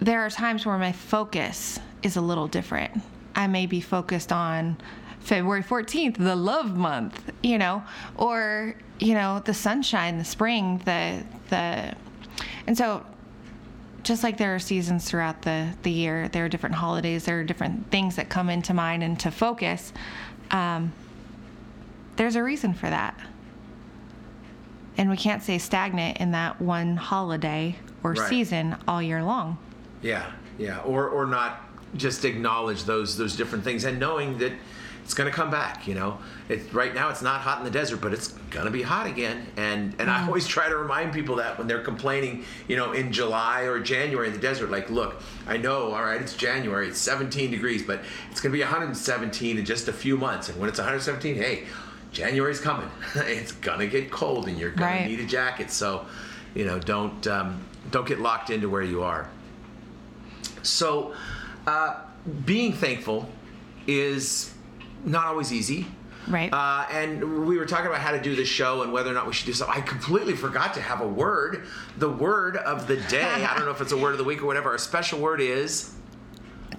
there 0.00 0.20
are 0.20 0.30
times 0.30 0.66
where 0.66 0.78
my 0.78 0.92
focus 0.92 1.78
is 2.02 2.16
a 2.16 2.20
little 2.20 2.48
different. 2.48 3.02
I 3.34 3.46
may 3.46 3.66
be 3.66 3.80
focused 3.80 4.32
on 4.32 4.78
February 5.20 5.62
14th, 5.62 6.16
the 6.16 6.36
love 6.36 6.76
month, 6.76 7.32
you 7.42 7.58
know, 7.58 7.82
or, 8.16 8.74
you 8.98 9.14
know, 9.14 9.42
the 9.44 9.54
sunshine, 9.54 10.18
the 10.18 10.24
spring, 10.24 10.78
the, 10.84 11.24
the, 11.50 11.94
and 12.66 12.76
so 12.76 13.04
just 14.04 14.22
like 14.22 14.38
there 14.38 14.54
are 14.54 14.60
seasons 14.60 15.08
throughout 15.10 15.42
the, 15.42 15.68
the 15.82 15.90
year, 15.90 16.28
there 16.28 16.44
are 16.44 16.48
different 16.48 16.76
holidays, 16.76 17.24
there 17.24 17.40
are 17.40 17.44
different 17.44 17.90
things 17.90 18.16
that 18.16 18.28
come 18.28 18.48
into 18.48 18.72
mind 18.72 19.02
and 19.02 19.18
to 19.18 19.30
focus. 19.30 19.92
Um, 20.52 20.92
there's 22.16 22.36
a 22.36 22.42
reason 22.42 22.74
for 22.74 22.88
that. 22.88 23.18
And 24.98 25.10
we 25.10 25.16
can't 25.16 25.42
stay 25.42 25.58
stagnant 25.58 26.18
in 26.18 26.30
that 26.32 26.60
one 26.60 26.96
holiday 26.96 27.76
or 28.02 28.12
Right. 28.12 28.28
season 28.28 28.76
all 28.88 29.02
year 29.02 29.22
long. 29.22 29.58
Yeah, 30.02 30.30
yeah, 30.58 30.78
or 30.80 31.08
or 31.08 31.26
not 31.26 31.62
just 31.96 32.24
acknowledge 32.24 32.84
those 32.84 33.16
those 33.16 33.36
different 33.36 33.64
things 33.64 33.84
and 33.84 33.98
knowing 33.98 34.38
that 34.38 34.52
it's 35.06 35.14
going 35.14 35.30
to 35.30 35.34
come 35.34 35.50
back. 35.50 35.86
You 35.86 35.94
know, 35.94 36.18
it, 36.48 36.72
right 36.72 36.92
now 36.92 37.10
it's 37.10 37.22
not 37.22 37.40
hot 37.40 37.58
in 37.58 37.64
the 37.64 37.70
desert, 37.70 38.00
but 38.00 38.12
it's 38.12 38.28
going 38.50 38.66
to 38.66 38.72
be 38.72 38.82
hot 38.82 39.06
again. 39.06 39.46
And 39.56 39.94
and 39.98 40.10
I 40.10 40.20
mm. 40.20 40.26
always 40.26 40.46
try 40.46 40.68
to 40.68 40.76
remind 40.76 41.12
people 41.12 41.36
that 41.36 41.58
when 41.58 41.68
they're 41.68 41.82
complaining, 41.82 42.44
you 42.66 42.76
know, 42.76 42.92
in 42.92 43.12
July 43.12 43.62
or 43.62 43.78
January 43.78 44.26
in 44.26 44.32
the 44.32 44.40
desert, 44.40 44.70
like, 44.70 44.90
look, 44.90 45.22
I 45.46 45.58
know, 45.58 45.92
all 45.92 46.04
right, 46.04 46.20
it's 46.20 46.34
January, 46.34 46.88
it's 46.88 46.98
17 46.98 47.50
degrees, 47.52 47.84
but 47.84 48.00
it's 48.30 48.40
going 48.40 48.50
to 48.50 48.56
be 48.56 48.62
117 48.62 49.58
in 49.58 49.64
just 49.64 49.86
a 49.88 49.92
few 49.92 50.16
months. 50.16 50.48
And 50.48 50.58
when 50.58 50.68
it's 50.68 50.78
117, 50.78 51.36
hey. 51.36 51.64
January's 52.12 52.60
coming. 52.60 52.88
it's 53.16 53.52
gonna 53.52 53.86
get 53.86 54.10
cold, 54.10 54.48
and 54.48 54.58
you're 54.58 54.70
gonna 54.70 54.90
Right. 54.90 55.06
need 55.06 55.20
a 55.20 55.26
jacket. 55.26 55.70
So, 55.70 56.06
you 56.54 56.64
know, 56.64 56.78
don't 56.78 57.26
um, 57.26 57.60
don't 57.90 58.06
get 58.06 58.20
locked 58.20 58.50
into 58.50 58.68
where 58.68 58.82
you 58.82 59.02
are. 59.02 59.28
So, 60.62 61.14
uh, 61.66 61.96
being 62.44 62.72
thankful 62.72 63.28
is 63.86 64.52
not 65.04 65.26
always 65.26 65.52
easy. 65.52 65.86
Right. 66.26 66.52
Uh, 66.52 66.86
and 66.90 67.46
we 67.46 67.56
were 67.56 67.66
talking 67.66 67.86
about 67.86 68.00
how 68.00 68.10
to 68.10 68.20
do 68.20 68.34
the 68.34 68.44
show 68.44 68.82
and 68.82 68.92
whether 68.92 69.10
or 69.10 69.14
not 69.14 69.28
we 69.28 69.32
should 69.32 69.46
do 69.46 69.52
so. 69.52 69.68
I 69.68 69.80
completely 69.80 70.34
forgot 70.34 70.74
to 70.74 70.80
have 70.80 71.00
a 71.00 71.06
word. 71.06 71.66
The 71.98 72.08
word 72.10 72.56
of 72.56 72.88
the 72.88 72.96
day. 72.96 73.22
I 73.22 73.54
don't 73.56 73.64
know 73.64 73.70
if 73.70 73.80
it's 73.80 73.92
a 73.92 73.96
word 73.96 74.10
of 74.10 74.18
the 74.18 74.24
week 74.24 74.42
or 74.42 74.46
whatever. 74.46 74.70
Our 74.70 74.78
special 74.78 75.20
word 75.20 75.40
is 75.40 75.92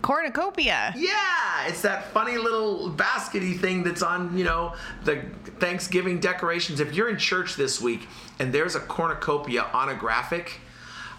Cornucopia. 0.02 0.94
yeah. 0.96 1.68
It's 1.68 1.82
that 1.82 2.06
funny 2.14 2.38
little 2.38 2.92
baskety 2.92 3.60
thing 3.60 3.84
that's 3.84 4.02
on 4.02 4.38
you 4.38 4.46
know 4.46 4.76
the 5.04 5.24
Thanksgiving 5.60 6.20
decorations. 6.20 6.80
If 6.80 6.94
you're 6.94 7.10
in 7.10 7.18
church 7.18 7.56
this 7.56 7.82
week 7.82 8.08
and 8.40 8.54
there's 8.54 8.76
a 8.76 8.80
cornucopia 8.80 9.64
on 9.74 9.90
a 9.90 9.96
graphic, 9.96 10.62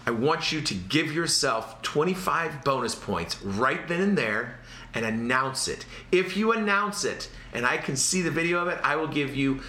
I 0.05 0.11
want 0.11 0.51
you 0.51 0.61
to 0.61 0.73
give 0.73 1.11
yourself 1.11 1.81
25 1.83 2.63
bonus 2.63 2.95
points 2.95 3.41
right 3.43 3.87
then 3.87 4.01
and 4.01 4.17
there 4.17 4.59
and 4.93 5.05
announce 5.05 5.67
it. 5.67 5.85
If 6.11 6.35
you 6.35 6.51
announce 6.53 7.03
it 7.03 7.29
and 7.53 7.65
I 7.65 7.77
can 7.77 7.95
see 7.95 8.21
the 8.21 8.31
video 8.31 8.59
of 8.59 8.69
it, 8.69 8.79
I 8.83 8.95
will 8.95 9.07
give 9.07 9.35
you 9.35 9.61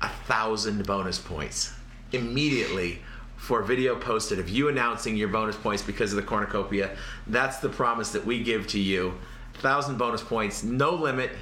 a 0.00 0.08
thousand 0.08 0.86
bonus 0.86 1.18
points 1.18 1.72
immediately 2.12 3.00
for 3.42 3.60
a 3.60 3.64
video 3.66 3.96
posted 3.96 4.38
of 4.38 4.48
you 4.48 4.68
announcing 4.68 5.16
your 5.16 5.26
bonus 5.26 5.56
points 5.56 5.82
because 5.82 6.12
of 6.12 6.16
the 6.16 6.22
cornucopia. 6.22 6.96
That's 7.26 7.58
the 7.58 7.68
promise 7.68 8.12
that 8.12 8.24
we 8.24 8.40
give 8.40 8.68
to 8.68 8.78
you. 8.78 9.14
Thousand 9.54 9.98
bonus 9.98 10.22
points, 10.22 10.62
no 10.62 10.94
limit 10.94 11.32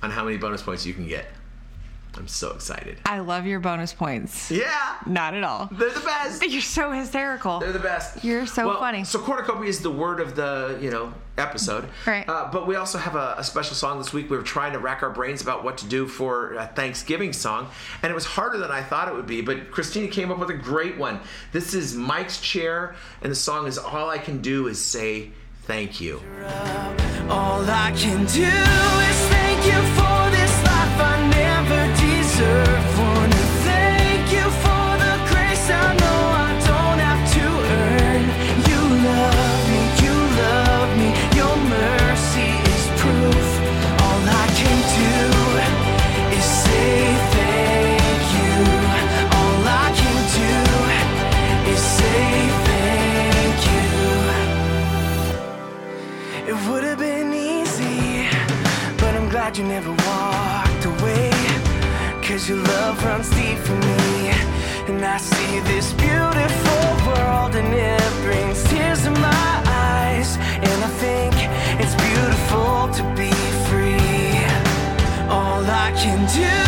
on 0.00 0.12
how 0.12 0.24
many 0.24 0.36
bonus 0.36 0.62
points 0.62 0.86
you 0.86 0.94
can 0.94 1.08
get. 1.08 1.26
I'm 2.16 2.28
so 2.28 2.52
excited. 2.52 2.98
I 3.04 3.18
love 3.20 3.46
your 3.46 3.60
bonus 3.60 3.92
points. 3.92 4.50
Yeah, 4.50 4.96
Not 5.06 5.34
at 5.34 5.42
all. 5.44 5.68
they're 5.72 5.90
the 5.90 6.00
best. 6.00 6.42
You're 6.48 6.60
so 6.62 6.90
hysterical. 6.92 7.60
They're 7.60 7.72
the 7.72 7.78
best. 7.78 8.24
You're 8.24 8.46
so 8.46 8.68
Well, 8.68 8.78
funny. 8.78 9.04
So 9.04 9.18
cornucopia 9.18 9.68
is 9.68 9.80
the 9.80 9.90
word 9.90 10.20
of 10.20 10.36
the 10.36 10.78
you 10.80 10.90
know 10.90 11.12
episode. 11.36 11.88
Right. 12.06 12.28
Uh, 12.28 12.48
but 12.52 12.66
we 12.66 12.76
also 12.76 12.96
have 12.98 13.16
a, 13.16 13.34
a 13.38 13.42
special 13.44 13.74
song 13.74 13.98
this 13.98 14.12
week. 14.12 14.30
We 14.30 14.36
were 14.36 14.42
trying 14.44 14.72
to 14.74 14.78
rack 14.78 15.02
our 15.02 15.10
brains 15.10 15.42
about 15.42 15.64
what 15.64 15.78
to 15.78 15.86
do 15.86 16.06
for 16.06 16.54
a 16.54 16.66
Thanksgiving 16.68 17.32
song, 17.32 17.68
and 18.02 18.10
it 18.10 18.14
was 18.14 18.24
harder 18.24 18.58
than 18.58 18.70
I 18.70 18.82
thought 18.82 19.08
it 19.08 19.14
would 19.14 19.26
be. 19.26 19.40
But 19.42 19.70
Christina 19.72 20.08
came 20.08 20.30
up 20.30 20.38
with 20.38 20.50
a 20.50 20.54
great 20.54 20.96
one. 20.96 21.20
This 21.52 21.74
is 21.74 21.94
MikesChair, 21.96 22.94
and 23.22 23.32
the 23.32 23.36
song 23.36 23.66
is 23.66 23.78
"All 23.78 24.08
I 24.10 24.18
Can 24.18 24.40
Do 24.40 24.68
Is 24.68 24.82
Say 24.84 25.30
Thank 25.64 26.00
You." 26.00 26.20
All 27.28 27.62
I 27.68 27.92
can 27.96 28.18
do 28.26 28.42
is 28.44 29.28
thank 29.28 29.64
you 29.66 29.94
for 29.96 30.13
Cause 62.44 62.50
your 62.50 62.62
love 62.62 63.02
runs 63.02 63.30
deep 63.30 63.56
for 63.56 63.72
me. 63.72 64.28
And 64.86 65.02
I 65.02 65.16
see 65.16 65.60
this 65.60 65.94
beautiful 65.94 66.84
world, 67.06 67.54
and 67.54 67.72
it 67.72 68.12
brings 68.22 68.62
tears 68.64 69.04
to 69.04 69.12
my 69.12 69.62
eyes. 69.66 70.36
And 70.36 70.84
I 70.84 70.90
think 71.00 71.34
it's 71.80 71.94
beautiful 71.94 72.90
to 72.98 73.02
be 73.16 73.32
free. 73.66 74.44
All 75.30 75.64
I 75.64 75.90
can 75.96 76.20
do 76.36 76.63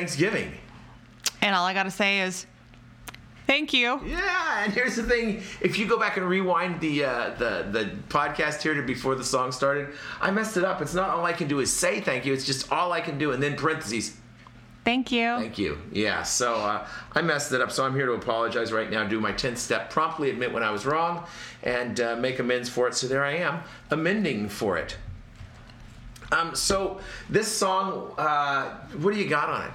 Thanksgiving. 0.00 0.50
And 1.42 1.54
all 1.54 1.66
I 1.66 1.74
got 1.74 1.82
to 1.82 1.90
say 1.90 2.22
is, 2.22 2.46
thank 3.46 3.74
you. 3.74 4.00
Yeah, 4.06 4.64
and 4.64 4.72
here's 4.72 4.96
the 4.96 5.02
thing: 5.02 5.42
if 5.60 5.78
you 5.78 5.86
go 5.86 5.98
back 5.98 6.16
and 6.16 6.26
rewind 6.26 6.80
the 6.80 7.04
uh, 7.04 7.34
the 7.34 7.68
the 7.70 7.90
podcast 8.08 8.62
here 8.62 8.72
to 8.72 8.82
before 8.82 9.14
the 9.14 9.24
song 9.24 9.52
started, 9.52 9.90
I 10.22 10.30
messed 10.30 10.56
it 10.56 10.64
up. 10.64 10.80
It's 10.80 10.94
not 10.94 11.10
all 11.10 11.26
I 11.26 11.34
can 11.34 11.48
do 11.48 11.60
is 11.60 11.70
say 11.70 12.00
thank 12.00 12.24
you. 12.24 12.32
It's 12.32 12.46
just 12.46 12.72
all 12.72 12.92
I 12.92 13.02
can 13.02 13.18
do, 13.18 13.32
and 13.32 13.42
then 13.42 13.56
parentheses. 13.56 14.16
Thank 14.86 15.12
you. 15.12 15.36
Thank 15.36 15.58
you. 15.58 15.76
Yeah, 15.92 16.22
so 16.22 16.54
uh, 16.54 16.88
I 17.12 17.20
messed 17.20 17.52
it 17.52 17.60
up, 17.60 17.70
so 17.70 17.84
I'm 17.84 17.94
here 17.94 18.06
to 18.06 18.12
apologize 18.12 18.72
right 18.72 18.90
now, 18.90 19.06
do 19.06 19.20
my 19.20 19.30
10th 19.30 19.58
step, 19.58 19.90
promptly 19.90 20.30
admit 20.30 20.54
when 20.54 20.62
I 20.62 20.70
was 20.70 20.86
wrong, 20.86 21.26
and 21.62 22.00
uh, 22.00 22.16
make 22.16 22.38
amends 22.38 22.70
for 22.70 22.88
it. 22.88 22.94
So 22.94 23.06
there 23.06 23.22
I 23.22 23.32
am, 23.32 23.60
amending 23.90 24.48
for 24.48 24.78
it. 24.78 24.96
Um, 26.32 26.54
so 26.54 27.00
this 27.28 27.54
song, 27.54 28.14
uh, 28.16 28.78
what 29.02 29.12
do 29.12 29.20
you 29.20 29.28
got 29.28 29.50
on 29.50 29.66
it? 29.66 29.72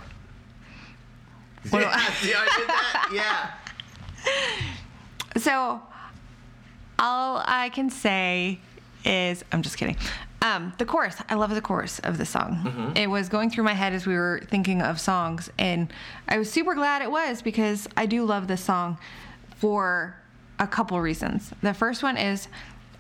What 1.70 1.82
yeah, 1.82 1.92
I- 1.94 2.10
see 2.22 2.34
I 2.34 2.46
did 2.58 2.68
that? 2.68 3.12
Yeah. 5.36 5.40
So, 5.40 5.82
all 6.98 7.44
I 7.46 7.70
can 7.70 7.90
say 7.90 8.60
is, 9.04 9.44
I'm 9.52 9.62
just 9.62 9.78
kidding. 9.78 9.98
Um, 10.42 10.74
the 10.78 10.86
chorus, 10.86 11.16
I 11.28 11.36
love 11.36 11.50
the 11.50 11.62
chorus 11.62 12.00
of 12.00 12.18
the 12.18 12.26
song. 12.26 12.94
It 12.96 13.08
was 13.10 13.30
going 13.30 13.50
through 13.50 13.64
my 13.64 13.74
head 13.74 13.94
as 13.94 14.06
we 14.06 14.16
were 14.16 14.42
thinking 14.50 14.82
of 14.82 15.00
songs, 15.00 15.50
and 15.58 15.92
I 16.28 16.38
was 16.38 16.52
super 16.52 16.74
glad 16.76 17.02
it 17.02 17.10
was 17.12 17.42
because 17.42 17.88
I 17.98 18.06
do 18.06 18.24
love 18.26 18.48
this 18.48 18.62
song 18.64 18.98
for 19.58 20.16
a 20.60 20.68
couple 20.68 21.00
reasons. 21.02 21.52
The 21.62 21.74
first 21.74 22.04
one 22.04 22.16
is, 22.18 22.48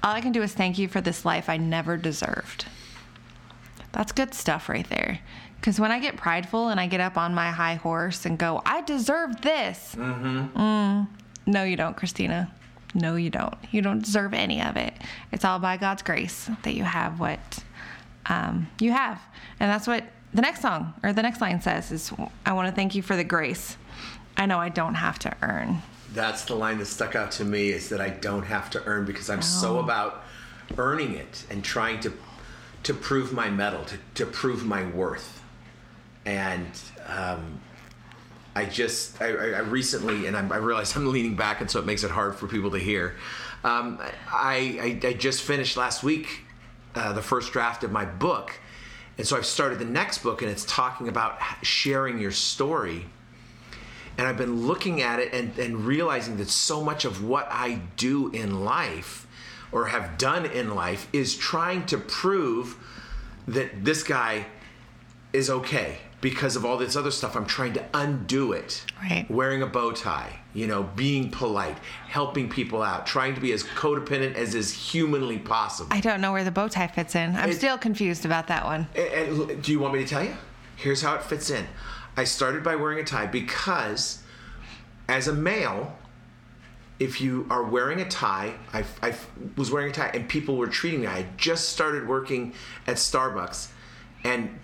all 0.03 0.11
I 0.13 0.21
can 0.21 0.31
do 0.31 0.41
is 0.41 0.53
thank 0.53 0.77
you 0.77 0.87
for 0.87 1.01
this 1.01 1.23
life 1.23 1.47
I 1.49 1.57
never 1.57 1.97
deserved. 1.97 2.65
That's 3.91 4.11
good 4.11 4.33
stuff 4.33 4.67
right 4.67 4.87
there. 4.89 5.19
Because 5.65 5.79
when 5.79 5.91
I 5.91 5.97
get 5.99 6.15
prideful 6.15 6.67
and 6.67 6.79
I 6.79 6.85
get 6.85 6.99
up 6.99 7.17
on 7.17 7.33
my 7.33 7.49
high 7.49 7.73
horse 7.73 8.27
and 8.27 8.37
go, 8.37 8.61
I 8.67 8.81
deserve 8.81 9.41
this. 9.41 9.95
Mm, 9.97 11.07
no, 11.47 11.63
you 11.63 11.75
don't, 11.75 11.97
Christina. 11.97 12.51
No, 12.93 13.15
you 13.15 13.31
don't. 13.31 13.55
You 13.71 13.81
don't 13.81 14.03
deserve 14.03 14.35
any 14.35 14.61
of 14.61 14.77
it. 14.77 14.93
It's 15.31 15.43
all 15.43 15.57
by 15.57 15.77
God's 15.77 16.03
grace 16.03 16.51
that 16.61 16.75
you 16.75 16.83
have 16.83 17.19
what 17.19 17.63
um, 18.27 18.67
you 18.79 18.91
have. 18.91 19.19
And 19.59 19.71
that's 19.71 19.87
what 19.87 20.03
the 20.35 20.43
next 20.43 20.61
song 20.61 20.93
or 21.01 21.13
the 21.13 21.23
next 21.23 21.41
line 21.41 21.59
says 21.59 21.91
is, 21.91 22.13
"I 22.45 22.53
want 22.53 22.69
to 22.69 22.75
thank 22.75 22.93
you 22.93 23.01
for 23.01 23.15
the 23.15 23.23
grace. 23.23 23.75
I 24.37 24.45
know 24.45 24.59
I 24.59 24.69
don't 24.69 24.93
have 24.93 25.17
to 25.17 25.35
earn." 25.41 25.81
That's 26.13 26.45
the 26.45 26.53
line 26.53 26.77
that 26.77 26.85
stuck 26.85 27.15
out 27.15 27.31
to 27.31 27.43
me 27.43 27.69
is 27.69 27.89
that 27.89 27.99
I 27.99 28.09
don't 28.09 28.43
have 28.43 28.69
to 28.69 28.83
earn 28.85 29.05
because 29.05 29.31
I'm 29.31 29.41
so 29.41 29.77
Oh. 29.77 29.79
about 29.79 30.23
earning 30.77 31.15
it 31.15 31.43
and 31.49 31.63
trying 31.63 32.01
to 32.01 32.13
to 32.83 32.93
prove 32.93 33.33
my 33.33 33.49
mettle, 33.49 33.83
to, 33.85 33.97
to 34.13 34.27
prove 34.27 34.63
my 34.63 34.85
worth. 34.85 35.41
And 36.25 36.67
um, 37.07 37.59
I 38.55 38.65
just, 38.65 39.21
I, 39.21 39.27
I 39.27 39.59
recently, 39.59 40.27
and 40.27 40.35
I'm, 40.35 40.51
I 40.51 40.57
realize 40.57 40.95
I'm 40.95 41.11
leaning 41.11 41.35
back, 41.35 41.61
and 41.61 41.69
so 41.69 41.79
it 41.79 41.85
makes 41.85 42.03
it 42.03 42.11
hard 42.11 42.35
for 42.35 42.47
people 42.47 42.71
to 42.71 42.79
hear. 42.79 43.15
Um, 43.63 43.99
I, 44.31 44.99
I, 45.03 45.07
I 45.07 45.13
just 45.13 45.41
finished 45.43 45.77
last 45.77 46.03
week 46.03 46.41
uh, 46.95 47.13
the 47.13 47.21
first 47.21 47.51
draft 47.51 47.83
of 47.83 47.91
my 47.91 48.05
book. 48.05 48.59
And 49.17 49.25
so 49.25 49.37
I've 49.37 49.45
started 49.45 49.79
the 49.79 49.85
next 49.85 50.19
book, 50.19 50.41
and 50.41 50.51
it's 50.51 50.65
talking 50.65 51.07
about 51.07 51.39
sharing 51.61 52.19
your 52.19 52.31
story 52.31 53.05
and 54.17 54.27
I've 54.27 54.37
been 54.37 54.65
looking 54.65 55.01
at 55.01 55.19
it 55.19 55.33
and, 55.33 55.57
and 55.59 55.85
realizing 55.85 56.37
that 56.37 56.49
so 56.49 56.83
much 56.83 57.05
of 57.05 57.23
what 57.23 57.47
I 57.51 57.81
do 57.97 58.29
in 58.29 58.63
life 58.63 59.27
or 59.71 59.87
have 59.87 60.17
done 60.17 60.45
in 60.45 60.73
life 60.73 61.07
is 61.11 61.35
trying 61.35 61.85
to 61.87 61.97
prove 61.97 62.77
that 63.47 63.83
this 63.83 64.03
guy 64.03 64.45
is 65.33 65.49
okay 65.49 65.97
because 66.25 66.55
of 66.55 66.65
all 66.65 66.75
this 66.75 66.95
other 66.95 67.11
stuff. 67.11 67.35
I'm 67.35 67.45
trying 67.45 67.73
to 67.73 67.85
undo 67.93 68.51
it. 68.51 68.83
Right. 68.99 69.29
Wearing 69.29 69.61
a 69.61 69.67
bow 69.67 69.91
tie, 69.91 70.39
you 70.55 70.65
know, 70.65 70.81
being 70.81 71.29
polite, 71.29 71.77
helping 72.07 72.49
people 72.49 72.81
out, 72.81 73.05
trying 73.05 73.35
to 73.35 73.39
be 73.41 73.51
as 73.51 73.61
codependent 73.63 74.33
as 74.33 74.55
is 74.55 74.73
humanly 74.73 75.37
possible. 75.37 75.89
I 75.93 75.99
don't 75.99 76.21
know 76.21 76.31
where 76.31 76.43
the 76.43 76.49
bow 76.49 76.67
tie 76.67 76.87
fits 76.87 77.13
in. 77.13 77.35
I'm 77.35 77.51
It- 77.51 77.57
still 77.57 77.77
confused 77.77 78.25
about 78.25 78.47
that 78.47 78.65
one. 78.65 78.87
And, 78.95 79.07
and 79.47 79.61
do 79.61 79.71
you 79.71 79.77
want 79.77 79.93
me 79.93 79.99
to 79.99 80.07
tell 80.07 80.23
you? 80.23 80.35
Here's 80.77 81.03
how 81.03 81.13
it 81.13 81.21
fits 81.21 81.51
in. 81.51 81.67
I 82.17 82.23
started 82.23 82.63
by 82.63 82.75
wearing 82.75 82.97
a 82.97 83.03
tie 83.03 83.27
because, 83.27 84.23
as 85.07 85.27
a 85.27 85.33
male, 85.33 85.95
if 86.97 87.21
you 87.21 87.45
are 87.51 87.61
wearing 87.63 88.01
a 88.01 88.09
tie, 88.09 88.55
I, 88.73 88.83
I 89.03 89.13
was 89.57 89.69
wearing 89.69 89.91
a 89.91 89.93
tie 89.93 90.09
and 90.15 90.27
people 90.27 90.57
were 90.57 90.65
treating 90.69 91.01
me. 91.01 91.05
I 91.07 91.17
had 91.17 91.37
just 91.37 91.69
started 91.69 92.07
working 92.07 92.55
at 92.87 92.95
Starbucks 92.95 93.67
and 94.23 94.59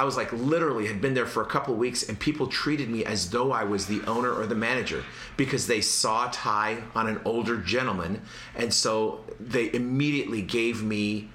I 0.00 0.04
was 0.04 0.16
like 0.16 0.32
literally 0.32 0.86
had 0.86 1.02
been 1.02 1.12
there 1.12 1.26
for 1.26 1.42
a 1.42 1.46
couple 1.46 1.74
weeks 1.74 2.08
and 2.08 2.18
people 2.18 2.46
treated 2.46 2.88
me 2.88 3.04
as 3.04 3.28
though 3.28 3.52
I 3.52 3.64
was 3.64 3.84
the 3.84 4.00
owner 4.06 4.32
or 4.32 4.46
the 4.46 4.54
manager 4.54 5.04
because 5.36 5.66
they 5.66 5.82
saw 5.82 6.26
a 6.26 6.32
tie 6.32 6.82
on 6.94 7.06
an 7.06 7.20
older 7.26 7.58
gentleman 7.58 8.22
and 8.56 8.72
so 8.72 9.26
they 9.38 9.70
immediately 9.74 10.40
gave 10.40 10.82
me 10.82 11.28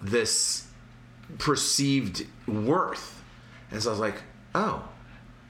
this 0.00 0.68
perceived 1.38 2.24
worth. 2.46 3.24
And 3.72 3.82
so 3.82 3.88
I 3.88 3.92
was 3.94 3.98
like, 3.98 4.22
oh, 4.54 4.88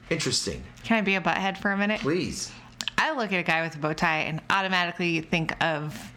interesting. 0.09 0.63
Can 0.83 0.97
I 0.97 1.01
be 1.01 1.13
a 1.13 1.21
butthead 1.21 1.59
for 1.59 1.71
a 1.71 1.77
minute? 1.77 2.01
Please. 2.01 2.51
I 2.97 3.13
look 3.13 3.31
at 3.31 3.39
a 3.39 3.43
guy 3.43 3.61
with 3.61 3.75
a 3.75 3.77
bow 3.77 3.93
tie 3.93 4.21
and 4.21 4.41
automatically 4.49 5.21
think 5.21 5.63
of 5.63 6.11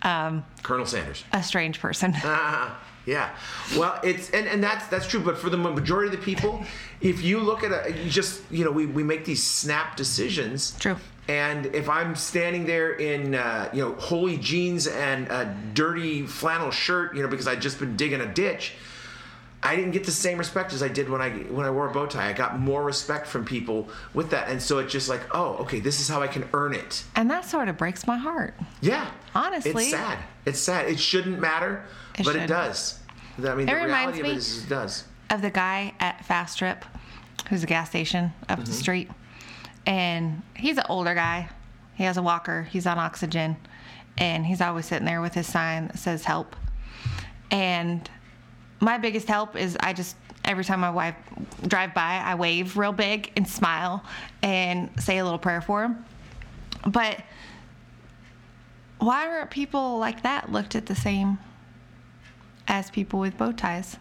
um, 0.00 0.42
Colonel 0.62 0.86
Sanders. 0.86 1.22
a 1.34 1.42
strange 1.42 1.80
person. 1.80 2.14
Ah, 2.16 2.80
yeah. 3.06 3.30
Well, 3.76 3.98
it's 4.02 4.30
and, 4.30 4.46
and 4.46 4.62
that's 4.62 4.86
that's 4.88 5.06
true. 5.06 5.20
But 5.20 5.38
for 5.38 5.48
the 5.48 5.56
majority 5.56 6.12
of 6.12 6.20
the 6.20 6.24
people, 6.24 6.62
if 7.00 7.22
you 7.22 7.40
look 7.40 7.62
at 7.62 7.70
a, 7.70 7.92
you 7.92 8.10
just 8.10 8.42
you 8.50 8.64
know, 8.64 8.72
we 8.72 8.86
we 8.86 9.02
make 9.02 9.24
these 9.24 9.42
snap 9.42 9.96
decisions. 9.96 10.72
True. 10.78 10.96
And 11.28 11.66
if 11.66 11.88
I'm 11.88 12.14
standing 12.14 12.66
there 12.66 12.92
in 12.92 13.34
uh, 13.34 13.70
you 13.72 13.82
know 13.82 13.94
holy 13.94 14.36
jeans 14.36 14.86
and 14.86 15.28
a 15.28 15.56
dirty 15.72 16.26
flannel 16.26 16.70
shirt, 16.70 17.16
you 17.16 17.22
know, 17.22 17.28
because 17.28 17.48
I'd 17.48 17.62
just 17.62 17.78
been 17.78 17.96
digging 17.96 18.20
a 18.20 18.26
ditch, 18.26 18.74
I 19.66 19.74
didn't 19.74 19.90
get 19.90 20.04
the 20.04 20.12
same 20.12 20.38
respect 20.38 20.72
as 20.72 20.82
I 20.82 20.88
did 20.88 21.08
when 21.08 21.20
I 21.20 21.30
when 21.30 21.66
I 21.66 21.70
wore 21.70 21.88
a 21.88 21.92
bow 21.92 22.06
tie. 22.06 22.28
I 22.28 22.32
got 22.32 22.58
more 22.58 22.84
respect 22.84 23.26
from 23.26 23.44
people 23.44 23.88
with 24.14 24.30
that, 24.30 24.48
and 24.48 24.62
so 24.62 24.78
it's 24.78 24.92
just 24.92 25.08
like, 25.08 25.22
oh, 25.34 25.56
okay, 25.56 25.80
this 25.80 26.00
is 26.00 26.08
how 26.08 26.22
I 26.22 26.28
can 26.28 26.48
earn 26.54 26.72
it. 26.72 27.04
and 27.16 27.30
that 27.30 27.44
sort 27.44 27.68
of 27.68 27.76
breaks 27.76 28.06
my 28.06 28.16
heart. 28.16 28.54
Yeah. 28.80 29.10
Honestly. 29.34 29.70
it's 29.84 29.90
sad. 29.90 30.18
It's 30.44 30.60
sad. 30.60 30.88
It 30.88 31.00
shouldn't 31.00 31.40
matter, 31.40 31.84
It 32.18 32.24
but 32.24 32.36
it 32.36 32.40
shouldn't. 32.42 32.48
does. 32.48 33.00
I 33.38 33.54
mean, 33.54 33.68
It 33.68 33.72
the 33.72 33.74
reminds 33.74 34.16
reality 34.16 34.20
of 34.20 34.26
it 34.26 34.38
is 34.38 34.64
it 34.64 34.68
does. 34.68 35.04
Of 35.28 35.42
the 35.42 35.50
guy 35.50 35.94
at 36.00 36.24
FasTrip, 36.24 36.82
who's 37.50 37.62
a 37.62 37.66
gas 37.66 37.90
station 37.90 38.32
up 38.48 38.60
the 38.60 38.64
mm-hmm. 38.64 38.72
street. 38.72 39.10
And 39.84 40.42
he's 40.54 40.78
an 40.78 40.84
older 40.88 41.14
guy. 41.14 41.48
He 41.96 42.04
has 42.04 42.16
a 42.16 42.22
walker. 42.22 42.62
He's 42.70 42.86
on 42.86 42.98
oxygen. 42.98 43.56
And 44.16 44.46
he's 44.46 44.60
always 44.60 44.86
sitting 44.86 45.04
there 45.06 45.20
with 45.20 45.34
his 45.34 45.46
sign 45.46 45.88
that 45.88 45.98
says 45.98 46.24
help. 46.24 46.56
And 47.50 48.08
my 48.86 48.96
biggest 48.98 49.26
help 49.26 49.56
is 49.56 49.76
I 49.80 49.92
just 49.92 50.14
every 50.44 50.64
time 50.64 50.78
my 50.78 50.90
wife 50.90 51.16
drive 51.66 51.92
by, 51.92 52.22
I 52.24 52.36
wave 52.36 52.76
real 52.78 52.92
big 52.92 53.32
and 53.36 53.46
smile 53.46 54.04
and 54.42 54.88
say 55.02 55.18
a 55.18 55.24
little 55.24 55.40
prayer 55.40 55.60
for 55.60 55.82
him. 55.82 56.04
But 56.86 57.20
why 59.00 59.26
aren't 59.26 59.50
people 59.50 59.98
like 59.98 60.22
that 60.22 60.52
looked 60.52 60.76
at 60.76 60.86
the 60.86 60.94
same 60.94 61.38
as 62.68 62.88
people 62.90 63.18
with 63.18 63.36
bow 63.36 63.50
ties? 63.52 63.96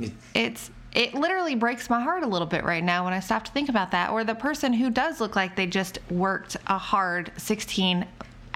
It- 0.00 0.12
It's 0.34 0.70
it 0.92 1.14
literally 1.14 1.54
breaks 1.54 1.90
my 1.90 2.00
heart 2.00 2.22
a 2.22 2.26
little 2.26 2.46
bit 2.46 2.64
right 2.64 2.82
now 2.82 3.04
when 3.04 3.12
I 3.12 3.20
stop 3.20 3.44
to 3.44 3.52
think 3.52 3.68
about 3.68 3.90
that. 3.90 4.10
Or 4.10 4.24
the 4.24 4.34
person 4.34 4.72
who 4.72 4.88
does 4.90 5.20
look 5.20 5.36
like 5.36 5.54
they 5.54 5.66
just 5.66 5.98
worked 6.10 6.56
a 6.66 6.78
hard 6.78 7.30
16 7.36 8.06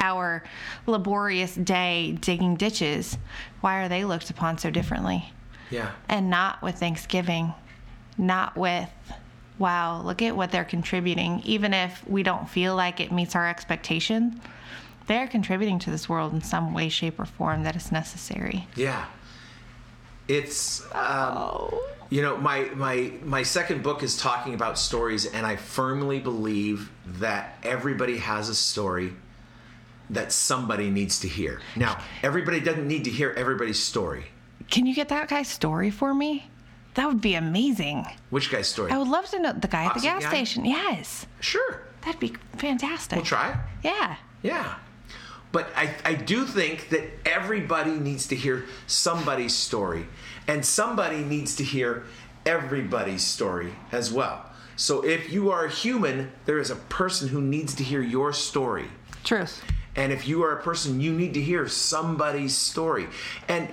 hour 0.01 0.43
laborious 0.87 1.55
day 1.55 2.17
digging 2.21 2.57
ditches. 2.57 3.17
Why 3.61 3.83
are 3.85 3.89
they 3.89 4.05
looked 4.05 4.31
upon 4.31 4.59
so 4.59 4.71
differently? 4.71 5.33
Yeah. 5.71 5.93
And 6.09 6.31
not 6.31 6.63
with 6.63 6.77
Thanksgiving, 6.77 7.55
not 8.19 8.57
with, 8.57 8.91
wow, 9.59 10.03
look 10.03 10.23
at 10.23 10.35
what 10.35 10.51
they're 10.51 10.65
contributing. 10.65 11.43
Even 11.45 11.73
if 11.73 12.03
we 12.09 12.23
don't 12.23 12.49
feel 12.49 12.75
like 12.75 12.99
it 12.99 13.13
meets 13.13 13.37
our 13.37 13.49
expectation, 13.49 14.41
they're 15.07 15.29
contributing 15.29 15.79
to 15.81 15.91
this 15.91 16.09
world 16.09 16.33
in 16.33 16.43
some 16.43 16.73
way, 16.75 16.89
shape, 16.89 17.21
or 17.21 17.25
form 17.25 17.63
that 17.65 17.77
is 17.77 17.93
necessary. 17.93 18.67
Yeah. 18.75 19.07
It's 20.29 20.83
um, 20.95 21.37
Oh. 21.37 21.85
you 22.09 22.23
know 22.23 22.37
my 22.37 22.71
my 22.75 23.13
my 23.25 23.43
second 23.43 23.83
book 23.83 24.05
is 24.05 24.17
talking 24.17 24.55
about 24.55 24.79
stories, 24.79 25.27
and 25.27 25.45
I 25.45 25.57
firmly 25.57 26.21
believe 26.21 26.91
that 27.19 27.59
everybody 27.65 28.19
has 28.19 28.49
a 28.49 28.55
story 28.55 29.13
that 30.11 30.33
somebody 30.33 30.91
needs 30.91 31.21
to 31.21 31.29
hear. 31.29 31.61
Now, 31.77 32.01
everybody 32.23 32.61
doesn't 32.61 32.87
need 32.87 33.05
to 33.05 33.11
hear 33.11 33.33
everybody's 33.37 33.83
story. 33.83 34.27
Can 34.71 34.87
you 34.87 34.95
get 34.95 35.09
that 35.09 35.29
guy's 35.29 35.49
story 35.49 35.91
for 35.91 36.15
me? 36.15 36.49
That 36.95 37.07
would 37.07 37.21
be 37.21 37.35
amazing. 37.35 38.07
Which 38.31 38.51
guy's 38.51 38.69
story? 38.69 38.91
I 38.91 38.99
would 38.99 39.09
love 39.09 39.27
to 39.31 39.39
know 39.39 39.53
the 39.53 39.69
guy 39.69 39.85
at 39.85 39.95
the 39.95 40.01
Oxy 40.01 40.07
gas 40.09 40.23
guy? 40.25 40.29
station. 40.31 40.65
Yes. 40.65 41.27
Sure. 41.41 41.83
That'd 42.03 42.21
be 42.21 42.35
fantastic. 42.57 43.17
We'll 43.17 43.25
try. 43.25 43.59
Yeah. 43.83 44.17
Yeah. 44.43 44.75
But 45.53 45.69
I, 45.77 45.95
I 46.05 46.15
do 46.15 46.45
think 46.45 46.89
that 46.91 47.05
everybody 47.27 47.93
needs 47.93 48.27
to 48.29 48.37
hear 48.37 48.65
somebody's 48.87 49.55
story, 49.55 50.07
and 50.47 50.65
somebody 50.65 51.19
needs 51.23 51.57
to 51.57 51.65
hear 51.65 52.05
everybody's 52.47 53.25
story 53.25 53.73
as 53.93 54.13
well. 54.13 54.47
So 54.77 55.05
if 55.05 55.33
you 55.33 55.51
are 55.51 55.67
a 55.67 55.71
human, 55.71 56.33
there 56.47 56.59
is 56.59 56.71
a 56.71 56.77
person 56.77 57.29
who 57.29 57.41
needs 57.41 57.75
to 57.75 57.85
hear 57.85 58.01
your 58.01 58.33
story. 58.33 58.89
Truth. 59.25 59.63
And 60.01 60.15
if 60.15 60.27
you 60.27 60.43
are 60.45 60.53
a 60.53 60.63
person, 60.63 60.99
you 60.99 61.13
need 61.13 61.35
to 61.35 61.43
hear 61.43 61.69
somebody's 61.69 62.57
story. 62.57 63.07
And 63.49 63.69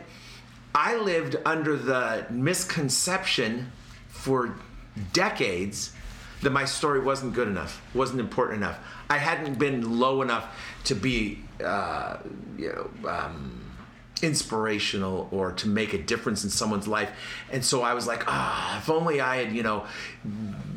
I 0.76 0.98
lived 0.98 1.38
under 1.46 1.78
the 1.78 2.26
misconception 2.30 3.72
for 4.10 4.54
decades 5.14 5.94
that 6.42 6.50
my 6.50 6.66
story 6.66 7.00
wasn't 7.00 7.34
good 7.34 7.48
enough, 7.48 7.82
wasn't 7.94 8.20
important 8.20 8.58
enough. 8.58 8.78
I 9.10 9.20
hadn't 9.20 9.58
been 9.58 10.00
low 10.00 10.22
enough 10.22 10.54
to 10.84 10.96
be, 10.96 11.40
uh, 11.64 12.18
you 12.58 12.74
know, 12.74 13.10
um, 13.10 13.62
inspirational 14.22 15.30
or 15.32 15.54
to 15.54 15.70
make 15.70 15.94
a 15.94 15.98
difference 15.98 16.44
in 16.44 16.50
someone's 16.50 16.90
life. 16.90 17.10
And 17.54 17.64
so 17.64 17.84
I 17.84 17.94
was 17.94 18.06
like, 18.06 18.26
ah, 18.28 18.80
if 18.80 18.90
only 18.90 19.22
I 19.22 19.38
had, 19.38 19.54
you 19.54 19.64
know, 19.64 19.86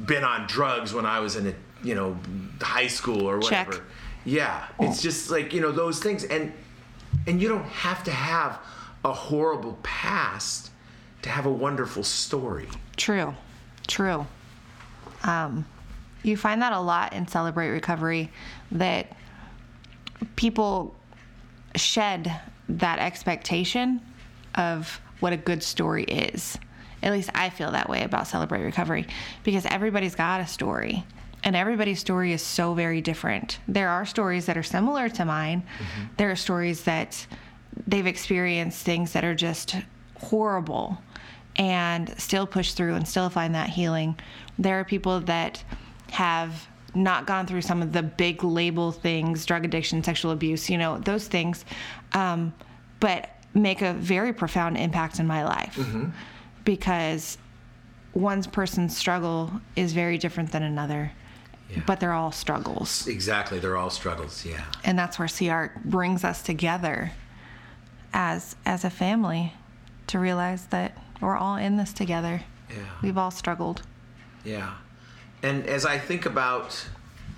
been 0.06 0.22
on 0.22 0.46
drugs 0.46 0.94
when 0.94 1.06
I 1.06 1.18
was 1.18 1.34
in, 1.34 1.48
a, 1.48 1.54
you 1.82 1.96
know, 1.96 2.16
high 2.60 2.86
school 2.86 3.28
or 3.28 3.40
Check. 3.40 3.66
Yeah, 4.24 4.66
it's 4.78 5.00
just 5.00 5.30
like 5.30 5.52
you 5.52 5.60
know 5.60 5.72
those 5.72 5.98
things, 5.98 6.24
and 6.24 6.52
and 7.26 7.40
you 7.40 7.48
don't 7.48 7.64
have 7.64 8.04
to 8.04 8.10
have 8.10 8.58
a 9.04 9.12
horrible 9.12 9.78
past 9.82 10.70
to 11.22 11.30
have 11.30 11.46
a 11.46 11.50
wonderful 11.50 12.02
story. 12.02 12.68
True. 12.96 13.34
True. 13.86 14.26
Um, 15.24 15.66
you 16.22 16.36
find 16.36 16.62
that 16.62 16.72
a 16.72 16.80
lot 16.80 17.12
in 17.12 17.26
Celebrate 17.26 17.70
Recovery 17.70 18.30
that 18.72 19.12
people 20.36 20.94
shed 21.76 22.40
that 22.68 22.98
expectation 22.98 24.00
of 24.54 25.00
what 25.20 25.32
a 25.32 25.36
good 25.36 25.62
story 25.62 26.04
is. 26.04 26.58
At 27.02 27.12
least 27.12 27.30
I 27.34 27.50
feel 27.50 27.72
that 27.72 27.88
way 27.88 28.02
about 28.02 28.26
Celebrate 28.26 28.62
Recovery 28.62 29.06
because 29.42 29.64
everybody's 29.66 30.14
got 30.14 30.40
a 30.40 30.46
story 30.46 31.04
and 31.44 31.56
everybody's 31.56 32.00
story 32.00 32.32
is 32.32 32.42
so 32.42 32.74
very 32.74 33.00
different. 33.00 33.58
There 33.66 33.88
are 33.88 34.04
stories 34.04 34.46
that 34.46 34.56
are 34.56 34.62
similar 34.62 35.08
to 35.10 35.24
mine. 35.24 35.62
There 36.16 36.30
are 36.30 36.36
stories 36.36 36.84
that 36.84 37.26
they've 37.86 38.06
experienced 38.06 38.84
things 38.84 39.12
that 39.12 39.24
are 39.24 39.34
just 39.34 39.76
horrible 40.16 40.98
and 41.56 42.18
still 42.20 42.46
push 42.46 42.72
through 42.72 42.94
and 42.94 43.06
still 43.06 43.30
find 43.30 43.54
that 43.54 43.70
healing. 43.70 44.18
There 44.58 44.78
are 44.80 44.84
people 44.84 45.20
that 45.20 45.62
have 46.10 46.66
not 46.94 47.26
gone 47.26 47.46
through 47.46 47.62
some 47.62 47.82
of 47.82 47.92
the 47.92 48.02
big 48.02 48.42
label 48.44 48.92
things, 48.92 49.46
drug 49.46 49.64
addiction, 49.64 50.02
sexual 50.02 50.32
abuse, 50.32 50.68
you 50.68 50.76
know, 50.76 50.98
those 50.98 51.28
things, 51.28 51.64
um, 52.12 52.52
but 52.98 53.30
make 53.54 53.80
a 53.82 53.92
very 53.94 54.32
profound 54.32 54.76
impact 54.76 55.18
in 55.18 55.26
my 55.26 55.44
life 55.44 55.78
because 56.64 57.38
one 58.12 58.42
person's 58.44 58.96
struggle 58.96 59.50
is 59.76 59.92
very 59.92 60.18
different 60.18 60.50
than 60.52 60.62
another, 60.62 61.12
Yeah. 61.72 61.82
but 61.86 62.00
they're 62.00 62.12
all 62.12 62.32
struggles. 62.32 63.06
Exactly. 63.06 63.58
They're 63.60 63.76
all 63.76 63.90
struggles. 63.90 64.44
Yeah. 64.44 64.64
And 64.84 64.98
that's 64.98 65.18
where 65.18 65.28
CR 65.28 65.78
brings 65.84 66.24
us 66.24 66.42
together 66.42 67.12
as 68.12 68.56
as 68.66 68.84
a 68.84 68.90
family 68.90 69.52
to 70.08 70.18
realize 70.18 70.66
that 70.66 70.96
we're 71.20 71.36
all 71.36 71.56
in 71.56 71.76
this 71.76 71.92
together. 71.92 72.42
Yeah. 72.68 72.76
We've 73.02 73.18
all 73.18 73.30
struggled. 73.30 73.82
Yeah, 74.44 74.74
and 75.42 75.66
as 75.66 75.84
I 75.84 75.98
think 75.98 76.24
about 76.26 76.82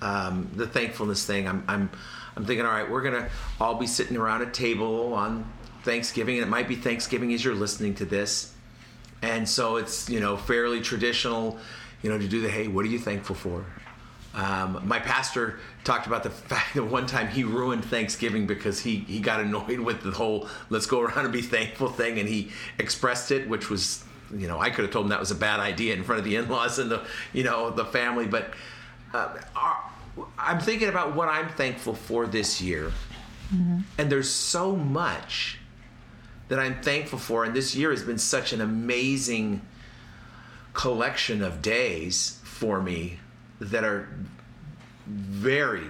um, 0.01 0.49
the 0.55 0.66
thankfulness 0.66 1.27
thing, 1.27 1.49
I'm 1.49 1.64
I'm 1.68 1.90
I'm 2.37 2.45
thinking, 2.45 2.64
all 2.64 2.73
right, 2.73 2.88
we're 2.88 3.03
gonna 3.03 3.29
all 3.61 3.75
be 3.75 3.87
sitting 3.87 4.16
around 4.16 4.42
a 4.42 4.51
table 4.51 5.12
on 5.14 5.45
Thanksgiving, 5.83 6.37
and 6.37 6.47
it 6.47 6.49
might 6.51 6.68
be 6.68 6.77
Thanksgiving 6.77 7.33
as 7.35 7.45
you're 7.45 7.55
listening 7.55 7.95
to 7.97 8.05
this, 8.05 8.55
and 9.21 9.49
so 9.49 9.77
it's 9.77 10.09
you 10.09 10.21
know 10.21 10.37
fairly 10.37 10.81
traditional, 10.81 11.59
you 12.03 12.11
know, 12.11 12.18
to 12.18 12.29
do 12.29 12.40
the 12.40 12.49
hey, 12.49 12.68
what 12.68 12.85
are 12.85 12.88
you 12.88 12.99
thankful 13.01 13.35
for? 13.35 13.64
Um, 14.35 14.83
my 14.87 14.99
pastor 14.99 15.59
talked 15.85 16.07
about 16.07 16.23
the 16.23 16.31
fact 16.31 16.75
that 16.75 16.85
one 16.85 17.07
time 17.07 17.29
he 17.29 17.45
ruined 17.45 17.85
Thanksgiving 17.85 18.47
because 18.47 18.81
he, 18.81 18.97
he 18.99 19.21
got 19.21 19.40
annoyed 19.40 19.81
with 19.81 20.03
the 20.03 20.11
whole 20.11 20.49
let's 20.71 20.87
go 20.87 21.01
around 21.01 21.25
and 21.25 21.33
be 21.33 21.42
thankful 21.42 21.88
thing, 21.88 22.18
and 22.18 22.29
he 22.29 22.51
expressed 22.79 23.31
it, 23.31 23.49
which 23.49 23.68
was 23.68 24.05
you 24.35 24.49
know 24.49 24.59
I 24.59 24.71
could 24.71 24.85
have 24.85 24.92
told 24.92 25.07
him 25.07 25.11
that 25.11 25.21
was 25.21 25.31
a 25.31 25.37
bad 25.37 25.61
idea 25.61 25.95
in 25.95 26.03
front 26.03 26.18
of 26.18 26.25
the 26.25 26.37
in-laws 26.37 26.79
and 26.79 26.90
the 26.90 27.05
you 27.33 27.45
know 27.45 27.71
the 27.71 27.85
family, 27.85 28.27
but 28.27 28.55
uh, 29.12 29.37
I'm 30.38 30.61
thinking 30.61 30.88
about 30.88 31.14
what 31.14 31.29
I'm 31.29 31.51
thankful 31.51 31.95
for 31.95 32.27
this 32.27 32.61
year, 32.61 32.92
and 33.99 34.11
there's 34.11 34.31
so 34.31 34.75
much 34.75 35.59
that 36.49 36.59
I'm 36.59 36.81
thankful 36.81 37.18
for, 37.18 37.45
and 37.45 37.55
this 37.55 37.75
year 37.75 37.90
has 37.90 38.03
been 38.03 38.18
such 38.18 38.55
an 38.55 38.62
amazing 38.62 39.61
collection 40.73 41.42
of 41.42 41.61
days 41.61 42.40
for 42.45 42.81
me 42.81 43.18
that 43.70 43.85
are 43.85 44.09
very, 45.07 45.87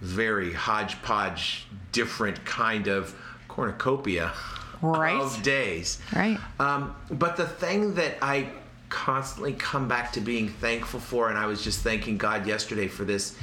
very 0.00 0.52
hodgepodge, 0.52 1.66
different 1.92 2.44
kind 2.44 2.88
of 2.88 3.14
cornucopia 3.48 4.32
Right. 4.80 5.14
of 5.14 5.40
days. 5.44 6.00
Right. 6.14 6.40
Um, 6.58 6.96
but 7.08 7.36
the 7.36 7.46
thing 7.46 7.94
that 7.94 8.16
I 8.20 8.48
constantly 8.88 9.52
come 9.52 9.86
back 9.86 10.12
to 10.14 10.20
being 10.20 10.48
thankful 10.48 10.98
for, 10.98 11.28
and 11.28 11.38
I 11.38 11.46
was 11.46 11.62
just 11.62 11.82
thanking 11.82 12.18
God 12.18 12.46
yesterday 12.46 12.88
for 12.88 13.04
this, 13.04 13.36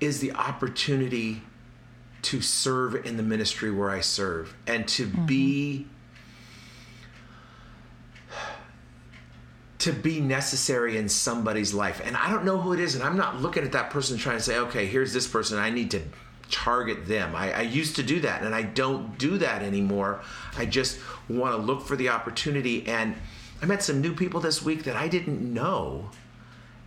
is 0.00 0.20
the 0.20 0.32
opportunity 0.32 1.42
to 2.22 2.40
serve 2.40 3.06
in 3.06 3.18
the 3.18 3.22
ministry 3.22 3.70
where 3.70 3.90
I 3.90 4.00
serve 4.00 4.54
and 4.66 4.88
to 4.88 5.06
be 5.06 5.86
to 9.86 9.92
be 9.92 10.20
necessary 10.20 10.96
in 10.96 11.08
somebody's 11.08 11.72
life. 11.72 12.02
And 12.04 12.16
I 12.16 12.28
don't 12.28 12.44
know 12.44 12.58
who 12.58 12.72
it 12.72 12.80
is, 12.80 12.96
and 12.96 13.04
I'm 13.04 13.16
not 13.16 13.40
looking 13.40 13.62
at 13.62 13.70
that 13.72 13.90
person 13.90 14.18
trying 14.18 14.36
to 14.36 14.42
say, 14.42 14.58
okay, 14.58 14.86
here's 14.86 15.12
this 15.12 15.28
person, 15.28 15.58
I 15.58 15.70
need 15.70 15.92
to 15.92 16.02
target 16.50 17.06
them. 17.06 17.36
I, 17.36 17.52
I 17.52 17.60
used 17.60 17.94
to 17.96 18.02
do 18.02 18.18
that, 18.20 18.42
and 18.42 18.52
I 18.52 18.62
don't 18.62 19.16
do 19.16 19.38
that 19.38 19.62
anymore. 19.62 20.22
I 20.58 20.66
just 20.66 20.98
want 21.28 21.54
to 21.54 21.62
look 21.62 21.82
for 21.86 21.94
the 21.94 22.08
opportunity. 22.08 22.84
And 22.88 23.14
I 23.62 23.66
met 23.66 23.84
some 23.84 24.00
new 24.00 24.12
people 24.12 24.40
this 24.40 24.60
week 24.60 24.82
that 24.84 24.96
I 24.96 25.06
didn't 25.06 25.40
know 25.40 26.10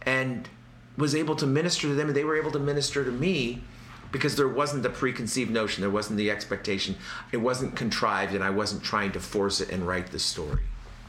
and 0.01 0.49
was 0.97 1.15
able 1.15 1.37
to 1.37 1.47
minister 1.47 1.87
to 1.87 1.93
them, 1.93 2.07
and 2.07 2.15
they 2.15 2.25
were 2.25 2.37
able 2.37 2.51
to 2.51 2.59
minister 2.59 3.05
to 3.05 3.11
me 3.11 3.63
because 4.11 4.35
there 4.35 4.49
wasn't 4.49 4.83
the 4.83 4.89
preconceived 4.89 5.51
notion, 5.51 5.79
there 5.81 5.89
wasn't 5.89 6.17
the 6.17 6.29
expectation, 6.31 6.97
it 7.31 7.37
wasn't 7.37 7.77
contrived, 7.77 8.33
and 8.33 8.43
I 8.43 8.49
wasn't 8.49 8.83
trying 8.83 9.13
to 9.13 9.21
force 9.21 9.61
it 9.61 9.69
and 9.69 9.87
write 9.87 10.11
the 10.11 10.19
story. 10.19 10.63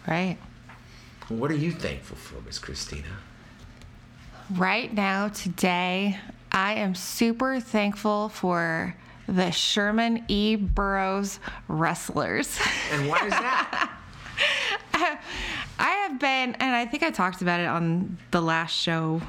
Right. 0.06 0.38
What 1.30 1.52
are 1.52 1.56
you 1.56 1.70
thankful 1.70 2.16
for, 2.16 2.40
Miss 2.42 2.58
Christina? 2.58 3.06
Right 4.50 4.92
now, 4.92 5.28
today, 5.28 6.18
I 6.50 6.74
am 6.74 6.96
super 6.96 7.60
thankful 7.60 8.30
for 8.30 8.96
the 9.28 9.52
Sherman 9.52 10.24
E. 10.26 10.56
Burroughs 10.56 11.38
Wrestlers. 11.68 12.58
And 12.90 13.08
why 13.08 13.18
is 13.26 13.30
that? 13.30 13.96
I 15.78 15.90
have 16.08 16.18
been, 16.18 16.56
and 16.56 16.74
I 16.74 16.84
think 16.84 17.04
I 17.04 17.12
talked 17.12 17.42
about 17.42 17.60
it 17.60 17.66
on 17.66 18.18
the 18.32 18.40
last 18.40 18.72
show 18.72 19.22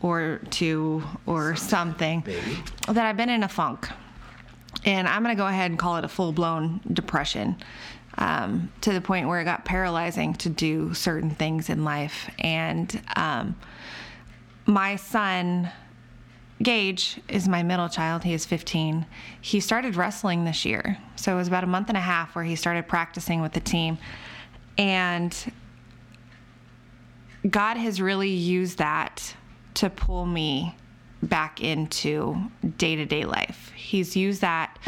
or 0.00 0.40
two 0.50 1.02
or 1.26 1.56
something, 1.56 2.22
Maybe. 2.24 2.58
that 2.86 3.04
I've 3.04 3.16
been 3.16 3.30
in 3.30 3.42
a 3.42 3.48
funk. 3.48 3.88
And 4.84 5.08
I'm 5.08 5.24
going 5.24 5.34
to 5.34 5.40
go 5.40 5.48
ahead 5.48 5.72
and 5.72 5.78
call 5.78 5.96
it 5.96 6.04
a 6.04 6.08
full 6.08 6.30
blown 6.30 6.80
depression 6.92 7.56
um, 8.18 8.72
to 8.82 8.92
the 8.92 9.00
point 9.00 9.28
where 9.28 9.40
it 9.40 9.44
got 9.44 9.64
paralyzing 9.64 10.34
to 10.34 10.48
do 10.48 10.94
certain 10.94 11.30
things 11.30 11.70
in 11.70 11.84
life. 11.84 12.30
And 12.38 13.00
um, 13.16 13.56
my 14.66 14.96
son, 14.96 15.70
Gage, 16.62 17.20
is 17.28 17.48
my 17.48 17.62
middle 17.62 17.88
child. 17.88 18.22
He 18.24 18.34
is 18.34 18.44
15. 18.44 19.06
He 19.40 19.60
started 19.60 19.96
wrestling 19.96 20.44
this 20.44 20.64
year. 20.64 20.98
So 21.16 21.32
it 21.32 21.36
was 21.36 21.48
about 21.48 21.64
a 21.64 21.68
month 21.68 21.88
and 21.88 21.96
a 21.96 22.02
half 22.02 22.34
where 22.34 22.44
he 22.44 22.56
started 22.56 22.86
practicing 22.86 23.40
with 23.40 23.52
the 23.52 23.60
team. 23.60 23.98
And 24.78 25.34
God 27.48 27.76
has 27.76 28.00
really 28.00 28.30
used 28.30 28.78
that 28.78 29.34
to 29.74 29.90
pull 29.90 30.26
me 30.26 30.76
back 31.22 31.60
into 31.60 32.36
day 32.78 32.96
to 32.96 33.04
day 33.04 33.24
life. 33.24 33.72
He's 33.74 34.16
used 34.16 34.40
that 34.40 34.78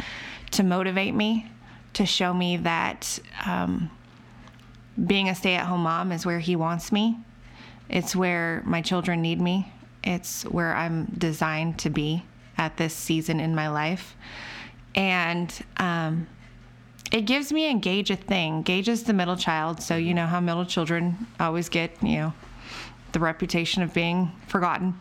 to 0.52 0.62
motivate 0.62 1.14
me, 1.14 1.50
to 1.94 2.06
show 2.06 2.32
me 2.34 2.58
that 2.58 3.18
um, 3.46 3.90
being 5.06 5.28
a 5.28 5.34
stay 5.34 5.54
at 5.54 5.66
home 5.66 5.82
mom 5.82 6.12
is 6.12 6.24
where 6.26 6.38
He 6.38 6.56
wants 6.56 6.92
me. 6.92 7.18
It's 7.88 8.14
where 8.14 8.62
my 8.64 8.80
children 8.80 9.22
need 9.22 9.40
me. 9.40 9.72
It's 10.02 10.44
where 10.44 10.74
I'm 10.74 11.06
designed 11.18 11.78
to 11.80 11.90
be 11.90 12.24
at 12.56 12.76
this 12.76 12.94
season 12.94 13.40
in 13.40 13.54
my 13.54 13.68
life. 13.68 14.16
And 14.94 15.52
um, 15.78 16.26
it 17.10 17.22
gives 17.22 17.52
me 17.52 17.70
and 17.70 17.82
Gage 17.82 18.10
a 18.10 18.16
thing. 18.16 18.62
Gage 18.62 18.88
is 18.88 19.04
the 19.04 19.12
middle 19.12 19.36
child, 19.36 19.82
so 19.82 19.96
you 19.96 20.14
know 20.14 20.26
how 20.26 20.40
middle 20.40 20.64
children 20.64 21.26
always 21.40 21.68
get, 21.68 21.90
you 22.02 22.16
know, 22.16 22.32
the 23.12 23.20
reputation 23.20 23.82
of 23.82 23.94
being 23.94 24.30
forgotten 24.48 24.94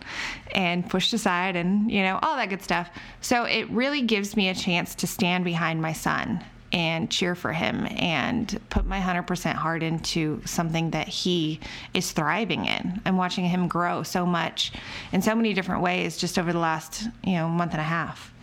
and 0.54 0.88
pushed 0.88 1.14
aside 1.14 1.56
and, 1.56 1.92
you 1.92 2.04
know, 2.04 2.20
all 2.22 2.36
that 2.36 2.50
good 2.50 2.62
stuff. 2.62 2.90
So 3.22 3.46
it 3.46 3.70
really 3.72 4.02
gives 4.02 4.36
me 4.36 4.50
a 4.50 4.56
chance 4.56 4.94
to 4.96 5.08
stand 5.08 5.44
behind 5.44 5.82
my 5.82 5.94
son 5.94 6.44
and 6.74 7.10
cheer 7.12 7.36
for 7.36 7.54
him 7.54 7.88
and 7.92 8.60
put 8.72 8.86
my 8.86 9.00
100% 9.00 9.54
heart 9.54 9.84
into 9.84 10.42
something 10.46 10.90
that 10.90 11.08
he 11.08 11.60
is 11.94 12.12
thriving 12.12 12.66
in. 12.66 13.00
I'm 13.06 13.16
watching 13.16 13.46
him 13.46 13.68
grow 13.68 14.02
so 14.02 14.26
much 14.26 14.74
in 15.12 15.22
so 15.22 15.36
many 15.36 15.54
different 15.54 15.84
ways 15.84 16.18
just 16.18 16.40
over 16.40 16.52
the 16.52 16.60
last, 16.60 17.08
you 17.24 17.34
know, 17.34 17.48
month 17.48 17.74
and 17.74 17.82
a 17.82 17.86
half. 17.86 18.34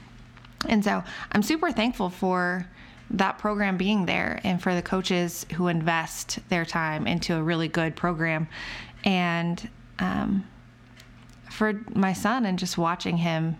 And 0.68 0.84
so 0.84 1.02
I'm 1.32 1.42
super 1.42 1.72
thankful 1.72 2.08
for 2.08 2.66
that 3.10 3.38
program 3.38 3.76
being 3.76 4.06
there 4.06 4.40
and 4.44 4.62
for 4.62 4.74
the 4.74 4.82
coaches 4.82 5.44
who 5.54 5.66
invest 5.66 6.38
their 6.48 6.64
time 6.64 7.08
into 7.08 7.34
a 7.34 7.42
really 7.42 7.66
good 7.66 7.96
program 7.96 8.46
and 9.04 9.68
um, 9.98 10.46
for 11.50 11.82
my 11.94 12.12
son 12.12 12.46
and 12.46 12.58
just 12.58 12.78
watching 12.78 13.16
him 13.16 13.56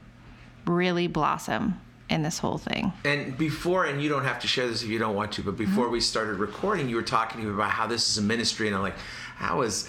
really 0.67 1.09
blossom 1.09 1.81
in 2.11 2.23
this 2.23 2.39
whole 2.39 2.59
thing. 2.59 2.93
And 3.05 3.39
before, 3.39 3.87
and 3.87 4.03
you 4.03 4.09
don't 4.09 4.25
have 4.25 4.41
to 4.41 4.47
share 4.47 4.67
this 4.67 4.83
if 4.83 4.89
you 4.89 4.99
don't 4.99 5.15
want 5.15 5.33
to, 5.33 5.43
but 5.43 5.57
before 5.57 5.89
we 5.89 6.01
started 6.01 6.35
recording, 6.35 6.89
you 6.89 6.97
were 6.97 7.03
talking 7.03 7.41
to 7.41 7.47
me 7.47 7.53
about 7.55 7.71
how 7.71 7.87
this 7.87 8.11
is 8.11 8.19
a 8.19 8.23
ministry, 8.23 8.67
and 8.67 8.77
I'm 8.77 8.83
like, 8.83 8.99
how 9.37 9.63
is 9.63 9.89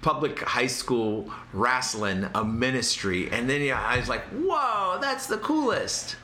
public 0.00 0.40
high 0.40 0.66
school 0.66 1.30
wrestling 1.52 2.26
a 2.34 2.44
ministry? 2.44 3.30
And 3.30 3.48
then 3.48 3.60
yeah, 3.60 3.80
I 3.80 3.98
was 3.98 4.08
like, 4.08 4.24
whoa, 4.30 4.98
that's 5.00 5.26
the 5.26 5.38
coolest. 5.38 6.16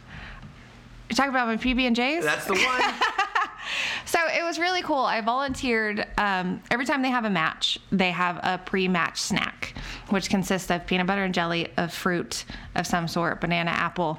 You're 1.08 1.16
talking 1.16 1.30
about 1.30 1.46
my 1.46 1.56
PB 1.56 1.82
and 1.82 1.94
J's? 1.94 2.24
That's 2.24 2.46
the 2.46 2.54
one. 2.54 2.94
So 4.08 4.18
it 4.26 4.42
was 4.42 4.58
really 4.58 4.80
cool. 4.80 5.04
I 5.04 5.20
volunteered. 5.20 6.06
Um, 6.16 6.62
every 6.70 6.86
time 6.86 7.02
they 7.02 7.10
have 7.10 7.26
a 7.26 7.30
match, 7.30 7.78
they 7.92 8.10
have 8.10 8.40
a 8.42 8.56
pre-match 8.56 9.20
snack, 9.20 9.74
which 10.08 10.30
consists 10.30 10.70
of 10.70 10.86
peanut 10.86 11.06
butter 11.06 11.24
and 11.24 11.34
jelly, 11.34 11.68
of 11.76 11.92
fruit 11.92 12.46
of 12.74 12.86
some 12.86 13.06
sort, 13.06 13.40
banana, 13.42 13.70
apple, 13.70 14.18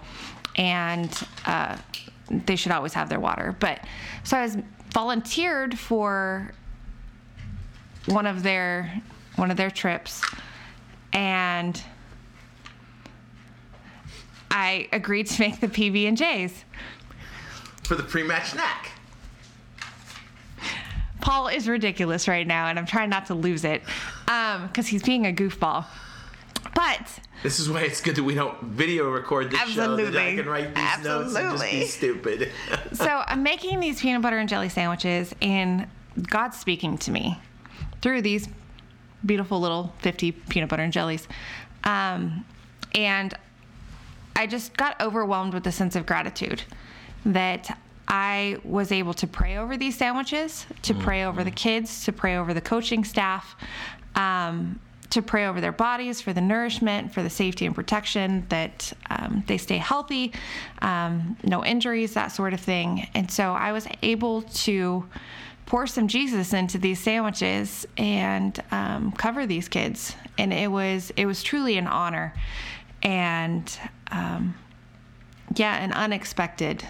and 0.59 1.25
uh, 1.45 1.77
they 2.29 2.55
should 2.55 2.73
always 2.73 2.93
have 2.93 3.09
their 3.09 3.19
water. 3.19 3.55
But 3.59 3.79
so 4.23 4.37
I 4.37 4.43
was 4.43 4.57
volunteered 4.93 5.79
for 5.79 6.51
one 8.05 8.27
of 8.27 8.43
their 8.43 9.01
one 9.37 9.49
of 9.49 9.57
their 9.57 9.71
trips, 9.71 10.21
and 11.13 11.81
I 14.51 14.89
agreed 14.91 15.27
to 15.27 15.41
make 15.41 15.59
the 15.61 15.67
PB 15.67 16.07
and 16.07 16.17
J's. 16.17 16.65
for 17.83 17.95
the 17.95 18.03
pre-match 18.03 18.51
snack. 18.51 18.91
Paul 21.21 21.47
is 21.47 21.67
ridiculous 21.67 22.27
right 22.27 22.45
now, 22.45 22.67
and 22.67 22.77
I'm 22.77 22.85
trying 22.85 23.09
not 23.09 23.27
to 23.27 23.33
lose 23.33 23.63
it 23.63 23.81
because 24.25 24.87
he's 24.87 25.03
being 25.03 25.25
a 25.25 25.31
goofball. 25.31 25.85
But 26.79 27.19
This 27.43 27.59
is 27.59 27.69
why 27.69 27.81
it's 27.81 27.99
good 27.99 28.15
that 28.15 28.23
we 28.23 28.35
don't 28.35 28.57
video 28.61 29.09
record 29.09 29.51
this 29.51 29.59
show. 29.67 29.97
That 29.97 30.15
I 30.15 30.29
Absolutely. 30.29 30.35
can 30.37 30.45
write 30.47 30.73
these 30.73 31.05
notes 31.05 31.35
and 31.35 31.51
just 31.51 31.63
be 31.71 31.81
Absolutely. 31.81 31.85
stupid. 31.87 32.51
so 32.93 33.21
I'm 33.27 33.43
making 33.43 33.81
these 33.81 33.99
peanut 33.99 34.21
butter 34.21 34.37
and 34.37 34.47
jelly 34.47 34.69
sandwiches, 34.69 35.35
and 35.41 35.87
God's 36.29 36.57
speaking 36.57 36.97
to 36.99 37.11
me 37.11 37.37
through 38.01 38.21
these 38.21 38.47
beautiful 39.25 39.59
little 39.59 39.93
50 39.99 40.31
peanut 40.31 40.69
butter 40.69 40.83
and 40.83 40.93
jellies. 40.93 41.27
Um, 41.83 42.45
and 42.95 43.33
I 44.37 44.47
just 44.47 44.77
got 44.77 45.01
overwhelmed 45.01 45.53
with 45.53 45.67
a 45.67 45.73
sense 45.73 45.97
of 45.97 46.05
gratitude 46.05 46.63
that 47.25 47.77
I 48.07 48.57
was 48.63 48.93
able 48.93 49.13
to 49.15 49.27
pray 49.27 49.57
over 49.57 49.75
these 49.75 49.97
sandwiches, 49.97 50.65
to 50.83 50.93
pray 50.93 51.25
over 51.25 51.43
the 51.43 51.51
kids, 51.51 52.05
to 52.05 52.13
pray 52.13 52.37
over 52.37 52.53
the 52.53 52.61
coaching 52.61 53.03
staff, 53.03 53.57
um, 54.15 54.79
to 55.11 55.21
pray 55.23 55.47
over 55.47 55.59
their 55.59 55.71
bodies 55.71 56.21
for 56.21 56.33
the 56.33 56.41
nourishment, 56.41 57.11
for 57.13 57.23
the 57.23 57.29
safety 57.29 57.65
and 57.65 57.73
protection, 57.73 58.45
that 58.49 58.93
um, 59.09 59.43
they 59.47 59.57
stay 59.57 59.77
healthy, 59.77 60.33
um, 60.83 61.35
no 61.43 61.65
injuries, 61.65 62.13
that 62.13 62.27
sort 62.27 62.53
of 62.53 62.59
thing. 62.59 63.07
And 63.15 63.29
so 63.31 63.53
I 63.53 63.71
was 63.71 63.87
able 64.03 64.43
to 64.43 65.05
pour 65.65 65.87
some 65.87 66.07
Jesus 66.07 66.53
into 66.53 66.77
these 66.77 66.99
sandwiches 66.99 67.87
and 67.97 68.61
um, 68.71 69.11
cover 69.13 69.45
these 69.47 69.67
kids, 69.67 70.15
and 70.37 70.53
it 70.53 70.69
was 70.71 71.11
it 71.15 71.25
was 71.25 71.41
truly 71.43 71.77
an 71.77 71.87
honor, 71.87 72.33
and 73.03 73.77
um, 74.11 74.55
yeah, 75.55 75.83
an 75.83 75.91
unexpected 75.93 76.83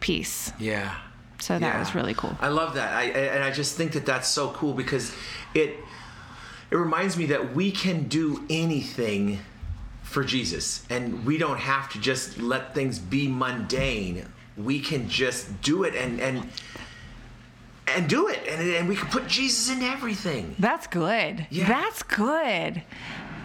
piece. 0.00 0.52
yeah. 0.58 0.94
So 1.40 1.58
that 1.58 1.66
Yeah. 1.74 1.78
was 1.78 1.94
really 1.94 2.12
cool. 2.12 2.36
I 2.40 2.48
love 2.48 2.74
that. 2.74 2.92
I, 2.92 3.02
I 3.02 3.04
and 3.06 3.42
I 3.44 3.50
just 3.50 3.74
think 3.76 3.92
that 3.92 4.04
that's 4.04 4.28
so 4.28 4.50
cool 4.50 4.74
because 4.74 5.14
it 5.54 5.74
it 6.70 6.76
reminds 6.76 7.16
me 7.16 7.26
that 7.26 7.54
we 7.54 7.70
can 7.70 8.04
do 8.08 8.44
anything 8.48 9.40
for 10.02 10.24
Jesus 10.24 10.84
and 10.90 11.24
we 11.24 11.38
don't 11.38 11.58
have 11.58 11.88
to 11.92 12.00
just 12.00 12.38
let 12.38 12.74
things 12.74 12.98
be 12.98 13.28
mundane. 13.28 14.26
We 14.56 14.80
can 14.80 15.08
just 15.08 15.60
do 15.62 15.84
it 15.84 15.94
and 15.94 16.20
and 16.20 16.48
and 17.86 18.08
do 18.08 18.28
it 18.28 18.40
and, 18.48 18.60
and 18.60 18.88
we 18.88 18.96
can 18.96 19.08
put 19.08 19.26
Jesus 19.26 19.74
in 19.74 19.82
everything. 19.82 20.54
That's 20.58 20.86
good. 20.86 21.46
Yeah. 21.50 21.66
That's 21.66 22.02
good. 22.02 22.82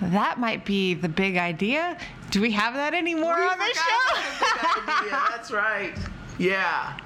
That 0.02 0.40
might 0.40 0.66
be 0.66 0.94
the 0.94 1.10
big 1.10 1.38
idea. 1.38 1.98
Do 2.32 2.42
we 2.42 2.52
have 2.52 2.74
that 2.74 2.94
anymore 2.94 3.36
We 3.38 3.44
on 3.48 3.60
this 3.60 3.78
show? 3.78 4.16
the 4.76 5.04
big. 5.04 5.12
That's 5.12 5.52
right. 5.52 5.94
Yeah. 6.38 6.98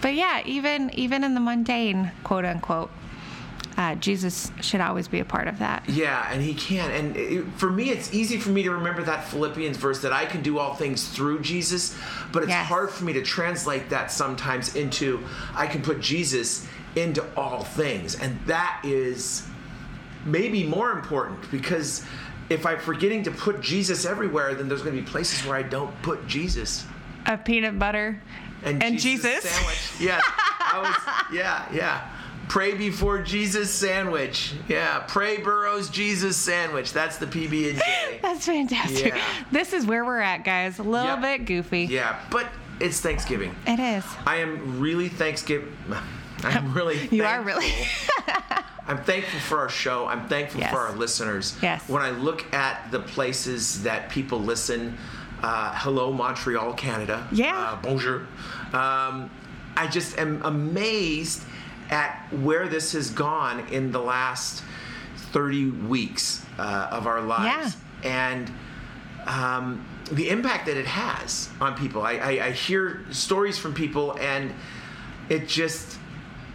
But 0.00 0.14
yeah, 0.14 0.42
even 0.44 0.90
even 0.94 1.24
in 1.24 1.34
the 1.34 1.40
mundane, 1.40 2.10
quote 2.24 2.44
unquote, 2.44 2.90
uh, 3.76 3.94
Jesus 3.96 4.50
should 4.60 4.80
always 4.80 5.08
be 5.08 5.20
a 5.20 5.24
part 5.24 5.48
of 5.48 5.58
that. 5.60 5.88
Yeah, 5.88 6.28
and 6.30 6.42
he 6.42 6.54
can. 6.54 6.90
And 6.90 7.16
it, 7.16 7.44
for 7.56 7.70
me, 7.70 7.90
it's 7.90 8.12
easy 8.12 8.36
for 8.38 8.50
me 8.50 8.62
to 8.64 8.70
remember 8.70 9.02
that 9.04 9.24
Philippians 9.28 9.76
verse 9.76 10.02
that 10.02 10.12
I 10.12 10.26
can 10.26 10.42
do 10.42 10.58
all 10.58 10.74
things 10.74 11.08
through 11.08 11.40
Jesus, 11.40 11.96
but 12.32 12.42
it's 12.42 12.50
Yes. 12.50 12.66
hard 12.66 12.90
for 12.90 13.04
me 13.04 13.12
to 13.14 13.22
translate 13.22 13.88
that 13.90 14.10
sometimes 14.12 14.76
into 14.76 15.24
I 15.54 15.66
can 15.66 15.82
put 15.82 16.00
Jesus 16.00 16.66
into 16.96 17.24
all 17.36 17.64
things. 17.64 18.14
And 18.20 18.38
that 18.46 18.80
is 18.84 19.46
maybe 20.24 20.64
more 20.64 20.92
important 20.92 21.50
because 21.50 22.04
if 22.50 22.66
I'm 22.66 22.78
forgetting 22.78 23.22
to 23.24 23.30
put 23.30 23.60
Jesus 23.62 24.04
everywhere, 24.04 24.54
then 24.54 24.68
there's 24.68 24.82
going 24.82 24.94
to 24.94 25.00
be 25.02 25.06
places 25.08 25.46
where 25.46 25.56
I 25.56 25.62
don't 25.62 25.90
put 26.02 26.26
Jesus. 26.26 26.84
A 27.26 27.38
peanut 27.38 27.78
butter 27.78 28.20
And, 28.64 28.82
and 28.82 28.98
Jesus, 28.98 29.36
Jesus. 29.36 29.50
sandwich. 29.50 29.92
Yeah. 30.00 30.20
I 30.60 30.78
was 30.80 30.96
yeah, 31.36 31.64
yeah. 31.72 32.08
Pray 32.48 32.74
before 32.74 33.22
Jesus 33.22 33.72
sandwich. 33.72 34.52
Yeah. 34.68 35.04
Pray 35.08 35.38
Burroughs 35.38 35.88
Jesus 35.88 36.36
sandwich. 36.36 36.92
That's 36.92 37.16
the 37.16 37.26
PB 37.26 37.70
and 37.70 37.78
J. 37.78 38.18
That's 38.22 38.44
fantastic. 38.46 39.14
Yeah. 39.14 39.22
This 39.50 39.72
is 39.72 39.86
where 39.86 40.04
we're 40.04 40.20
at, 40.20 40.44
guys. 40.44 40.78
A 40.78 40.82
little 40.82 41.06
Yeah. 41.06 41.16
bit 41.38 41.46
goofy. 41.46 41.84
Yeah, 41.84 42.18
but 42.30 42.46
it's 42.80 43.00
Thanksgiving. 43.00 43.54
It 43.66 43.80
is. 43.80 44.04
I 44.26 44.36
am 44.36 44.80
really 44.80 45.08
Thanksgiving. 45.08 45.74
I'm 46.44 46.74
really. 46.74 47.08
You 47.10 47.24
are 47.24 47.40
really. 47.42 47.72
I'm 48.88 48.98
thankful 49.04 49.38
for 49.40 49.58
our 49.58 49.68
show. 49.68 50.06
I'm 50.06 50.28
thankful 50.28 50.60
Yes. 50.60 50.72
for 50.72 50.80
our 50.80 50.92
listeners. 50.92 51.56
Yes. 51.62 51.88
When 51.88 52.02
I 52.02 52.10
look 52.10 52.52
at 52.52 52.90
the 52.90 52.98
places 52.98 53.82
that 53.84 54.10
people 54.10 54.40
listen, 54.40 54.98
uh, 55.42 55.72
hello 55.76 56.12
Montreal, 56.12 56.74
Canada. 56.74 57.26
Yeah. 57.30 57.56
Uh, 57.56 57.76
bonjour. 57.80 58.26
Um, 58.72 59.30
I 59.76 59.86
just 59.90 60.18
am 60.18 60.42
amazed 60.44 61.44
at 61.92 62.26
where 62.32 62.66
this 62.66 62.92
has 62.92 63.10
gone 63.10 63.60
in 63.68 63.92
the 63.92 64.00
last 64.00 64.64
30 65.32 65.70
weeks 65.70 66.44
uh, 66.58 66.88
of 66.90 67.06
our 67.06 67.20
lives. 67.20 67.76
And 68.02 68.50
um, 69.26 69.86
the 70.10 70.30
impact 70.30 70.66
that 70.66 70.76
it 70.76 70.86
has 70.86 71.48
on 71.60 71.76
people. 71.76 72.02
I, 72.02 72.14
I, 72.14 72.30
I 72.46 72.50
hear 72.50 73.04
stories 73.10 73.58
from 73.58 73.72
people, 73.74 74.18
and 74.18 74.52
it 75.28 75.46
just 75.46 75.98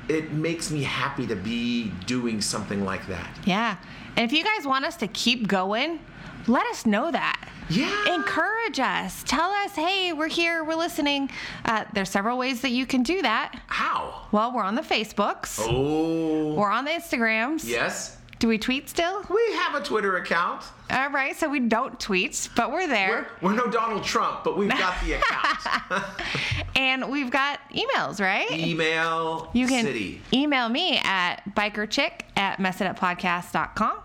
it 0.09 0.31
makes 0.31 0.71
me 0.71 0.83
happy 0.83 1.27
to 1.27 1.35
be 1.35 1.91
doing 2.05 2.41
something 2.41 2.83
like 2.83 3.07
that. 3.07 3.29
Yeah. 3.45 3.77
And 4.15 4.25
if 4.25 4.35
you 4.35 4.43
guys 4.43 4.65
want 4.65 4.85
us 4.85 4.95
to 4.97 5.07
keep 5.07 5.47
going, 5.47 5.99
let 6.47 6.65
us 6.67 6.85
know 6.85 7.11
that. 7.11 7.49
Yeah. 7.69 8.15
Encourage 8.15 8.79
us. 8.79 9.23
Tell 9.27 9.49
us, 9.51 9.75
hey, 9.75 10.13
we're 10.13 10.27
here, 10.29 10.63
we're 10.63 10.75
listening. 10.75 11.29
Uh, 11.65 11.83
there's 11.93 12.09
several 12.09 12.37
ways 12.37 12.61
that 12.61 12.71
you 12.71 12.85
can 12.85 13.03
do 13.03 13.21
that. 13.21 13.59
How? 13.67 14.27
Well, 14.31 14.53
we're 14.53 14.63
on 14.63 14.75
the 14.75 14.81
Facebooks, 14.81 15.59
Oh. 15.61 16.53
we're 16.53 16.71
on 16.71 16.85
the 16.85 16.91
Instagrams. 16.91 17.65
Yes. 17.65 18.15
Do 18.39 18.47
we 18.47 18.59
tweet 18.59 18.87
still? 18.87 19.23
We 19.31 19.53
have 19.55 19.73
a 19.73 19.83
Twitter 19.83 20.15
account. 20.17 20.63
All 20.91 21.09
right, 21.09 21.35
so 21.35 21.49
we 21.49 21.59
don't 21.59 21.99
tweet, 21.99 22.47
but 22.55 22.71
we're 22.71 22.87
there. 22.87 23.27
We're, 23.41 23.49
we're 23.49 23.55
no 23.55 23.65
Donald 23.69 24.03
Trump, 24.03 24.43
but 24.43 24.55
we've 24.57 24.69
got 24.69 24.95
the 25.03 25.13
account. 25.13 26.03
and 26.75 27.09
we've 27.09 27.31
got 27.31 27.59
emails, 27.71 28.21
right? 28.21 28.49
Email 28.51 29.49
You 29.53 29.65
can 29.67 29.83
City. 29.85 30.21
email 30.31 30.69
me 30.69 30.99
at 31.03 31.41
bikerchick 31.55 32.21
at 32.37 32.59
messituppodcast.com. 32.59 33.97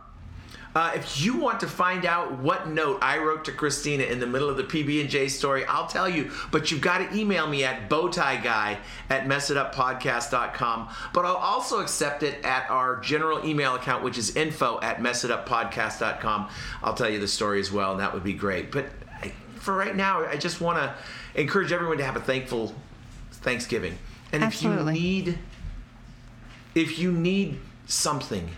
Uh, 0.74 0.92
if 0.94 1.22
you 1.22 1.36
want 1.36 1.60
to 1.60 1.66
find 1.66 2.06
out 2.06 2.38
what 2.38 2.68
note 2.68 2.98
I 3.02 3.18
wrote 3.18 3.44
to 3.44 3.52
Christina 3.52 4.04
in 4.04 4.20
the 4.20 4.26
middle 4.26 4.48
of 4.48 4.56
the 4.56 4.64
PB 4.64 5.02
and 5.02 5.10
J 5.10 5.28
story, 5.28 5.64
I'll 5.66 5.86
tell 5.86 6.08
you. 6.08 6.30
But 6.50 6.70
you've 6.70 6.80
got 6.80 6.98
to 6.98 7.16
email 7.16 7.46
me 7.46 7.64
at 7.64 7.90
bowtieguy 7.90 8.78
at 9.10 9.24
messituppodcast.com. 9.26 10.88
But 11.12 11.24
I'll 11.24 11.36
also 11.36 11.80
accept 11.80 12.22
it 12.22 12.42
at 12.44 12.70
our 12.70 13.00
general 13.00 13.44
email 13.44 13.74
account, 13.74 14.02
which 14.02 14.16
is 14.16 14.34
info 14.36 14.80
at 14.80 14.98
messituppodcast.com. 14.98 16.48
I'll 16.82 16.94
tell 16.94 17.10
you 17.10 17.18
the 17.18 17.28
story 17.28 17.60
as 17.60 17.70
well, 17.70 17.92
and 17.92 18.00
that 18.00 18.14
would 18.14 18.24
be 18.24 18.34
great. 18.34 18.72
But 18.72 18.86
I, 19.22 19.32
for 19.56 19.74
right 19.74 19.94
now, 19.94 20.24
I 20.24 20.36
just 20.36 20.60
want 20.60 20.78
to 20.78 20.94
encourage 21.40 21.72
everyone 21.72 21.98
to 21.98 22.04
have 22.04 22.16
a 22.16 22.20
thankful 22.20 22.74
Thanksgiving. 23.30 23.98
And 24.32 24.42
Absolutely. 24.42 24.94
if 24.94 24.98
you 24.98 25.02
need 25.02 25.38
if 26.74 26.98
you 26.98 27.12
need 27.12 27.58
something, 27.86 28.48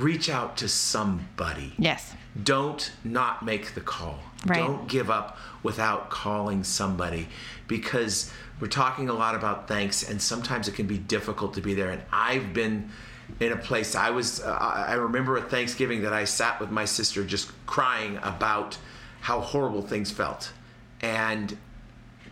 reach 0.00 0.28
out 0.28 0.56
to 0.58 0.68
somebody. 0.68 1.72
Yes. 1.78 2.14
Don't 2.42 2.92
not 3.04 3.44
make 3.44 3.74
the 3.74 3.80
call. 3.80 4.18
Right. 4.46 4.58
Don't 4.58 4.88
give 4.88 5.10
up 5.10 5.38
without 5.62 6.10
calling 6.10 6.64
somebody 6.64 7.28
because 7.68 8.32
we're 8.60 8.68
talking 8.68 9.08
a 9.08 9.12
lot 9.12 9.34
about 9.34 9.68
thanks 9.68 10.08
and 10.08 10.20
sometimes 10.20 10.68
it 10.68 10.74
can 10.74 10.86
be 10.86 10.98
difficult 10.98 11.54
to 11.54 11.60
be 11.60 11.74
there 11.74 11.90
and 11.90 12.02
I've 12.12 12.54
been 12.54 12.90
in 13.38 13.52
a 13.52 13.56
place 13.56 13.94
I 13.94 14.10
was 14.10 14.40
uh, 14.40 14.50
I 14.50 14.94
remember 14.94 15.36
a 15.36 15.42
Thanksgiving 15.42 16.02
that 16.02 16.12
I 16.12 16.24
sat 16.24 16.58
with 16.58 16.70
my 16.70 16.84
sister 16.86 17.22
just 17.22 17.50
crying 17.66 18.18
about 18.22 18.78
how 19.20 19.40
horrible 19.40 19.82
things 19.82 20.10
felt. 20.10 20.52
And 21.00 21.56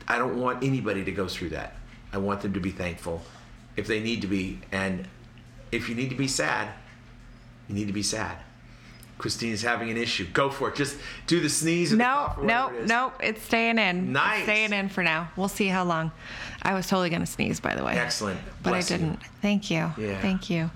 I 0.07 0.19
don't 0.19 0.41
want 0.41 0.65
anybody 0.65 1.05
to 1.05 1.13
go 1.13 1.29
through 1.29 1.51
that. 1.51 1.75
I 2.13 2.19
want 2.19 2.41
them 2.41 2.55
to 2.55 2.61
be 2.61 2.71
thankful 2.71 3.23
if 3.77 3.87
they 3.87 4.01
need 4.01 4.23
to 4.23 4.27
be. 4.27 4.61
And 4.73 5.07
if 5.71 5.89
you 5.89 5.95
need 5.95 6.11
to 6.11 6.17
be 6.17 6.29
sad, 6.29 6.69
you 7.69 7.75
need 7.75 7.87
to 7.87 7.93
be 7.93 8.03
sad. 8.03 8.37
Christina's 9.19 9.63
having 9.63 9.91
an 9.91 9.97
issue. 9.97 10.27
Go 10.33 10.49
for 10.49 10.69
it. 10.69 10.77
Just 10.77 10.97
do 11.27 11.41
the 11.41 11.49
sneeze. 11.49 11.91
The 11.91 11.97
No, 11.97 12.35
no, 12.41 12.69
it 12.69 12.87
no. 12.87 13.13
It's 13.21 13.43
staying 13.43 13.79
in. 13.79 14.13
Nice. 14.13 14.37
It's 14.39 14.45
staying 14.45 14.73
in 14.73 14.89
for 14.89 15.03
now. 15.03 15.29
We'll 15.37 15.49
see 15.49 15.67
how 15.67 15.83
long. 15.85 16.13
I 16.63 16.75
was 16.75 16.87
totally 16.87 17.11
going 17.11 17.23
to 17.23 17.27
sneeze, 17.27 17.59
by 17.59 17.75
the 17.75 17.83
way. 17.85 17.95
Excellent. 17.95 18.39
But 18.63 18.71
Bless 18.71 18.93
I 18.93 18.97
didn't. 18.97 19.21
Thank 19.43 19.71
you. 19.73 19.93
Yeah. 19.99 20.21
Thank 20.21 20.49
you. 20.51 20.71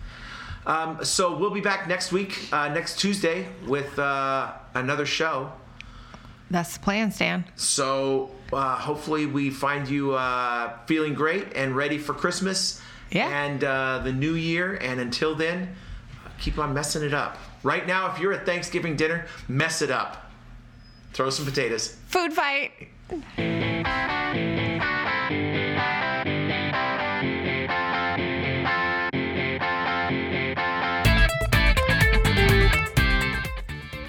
Um, 0.66 1.04
so 1.04 1.36
we'll 1.36 1.50
be 1.50 1.60
back 1.60 1.86
next 1.88 2.10
week, 2.12 2.48
uh, 2.52 2.68
next 2.68 2.98
Tuesday, 2.98 3.46
with 3.66 3.96
uh, 3.98 4.52
another 4.74 5.06
show. 5.06 5.52
That's 6.50 6.74
the 6.74 6.80
plan, 6.80 7.10
Stan. 7.12 7.44
So 7.56 8.30
uh, 8.52 8.76
hopefully 8.76 9.26
we 9.26 9.50
find 9.50 9.88
you 9.88 10.14
uh, 10.14 10.76
feeling 10.86 11.14
great 11.14 11.46
and 11.54 11.74
ready 11.76 11.98
for 11.98 12.12
Christmas 12.12 12.80
Yeah. 13.10 13.28
and 13.28 13.62
uh, 13.64 14.00
the 14.04 14.12
new 14.12 14.34
year. 14.34 14.74
And 14.74 15.00
until 15.00 15.34
then, 15.34 15.74
keep 16.42 16.58
on 16.58 16.74
messing 16.74 17.02
it 17.02 17.14
up. 17.14 17.38
Right 17.62 17.86
now, 17.86 18.12
if 18.12 18.18
you're 18.18 18.32
at 18.32 18.44
Thanksgiving 18.44 18.96
dinner, 18.96 19.26
mess 19.48 19.80
it 19.80 19.90
up. 19.90 20.30
Throw 21.12 21.30
some 21.30 21.46
potatoes. 21.46 21.96
Food 22.08 22.32
fight. 22.32 22.72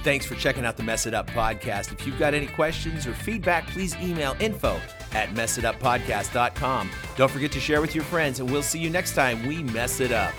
Thanks 0.03 0.25
for 0.25 0.35
checking 0.35 0.65
out 0.65 0.75
the 0.75 0.83
Mess 0.83 1.05
It 1.05 1.13
Up 1.13 1.29
podcast. 1.29 1.93
If 1.93 2.05
you've 2.05 2.19
got 2.19 2.33
any 2.33 2.47
questions 2.47 3.07
or 3.07 3.13
feedback, 3.13 3.67
please 3.67 3.95
email 4.01 4.35
info 4.41 4.77
at 5.13 5.29
messituppodcast.com. 5.29 6.89
Don't 7.15 7.31
forget 7.31 7.53
to 7.53 7.61
share 7.61 7.79
with 7.79 7.95
your 7.95 8.03
friends, 8.03 8.41
and 8.41 8.51
we'll 8.51 8.63
see 8.63 8.79
you 8.79 8.89
next 8.89 9.15
time 9.15 9.45
we 9.45 9.63
mess 9.63 10.01
it 10.01 10.11
up. 10.11 10.33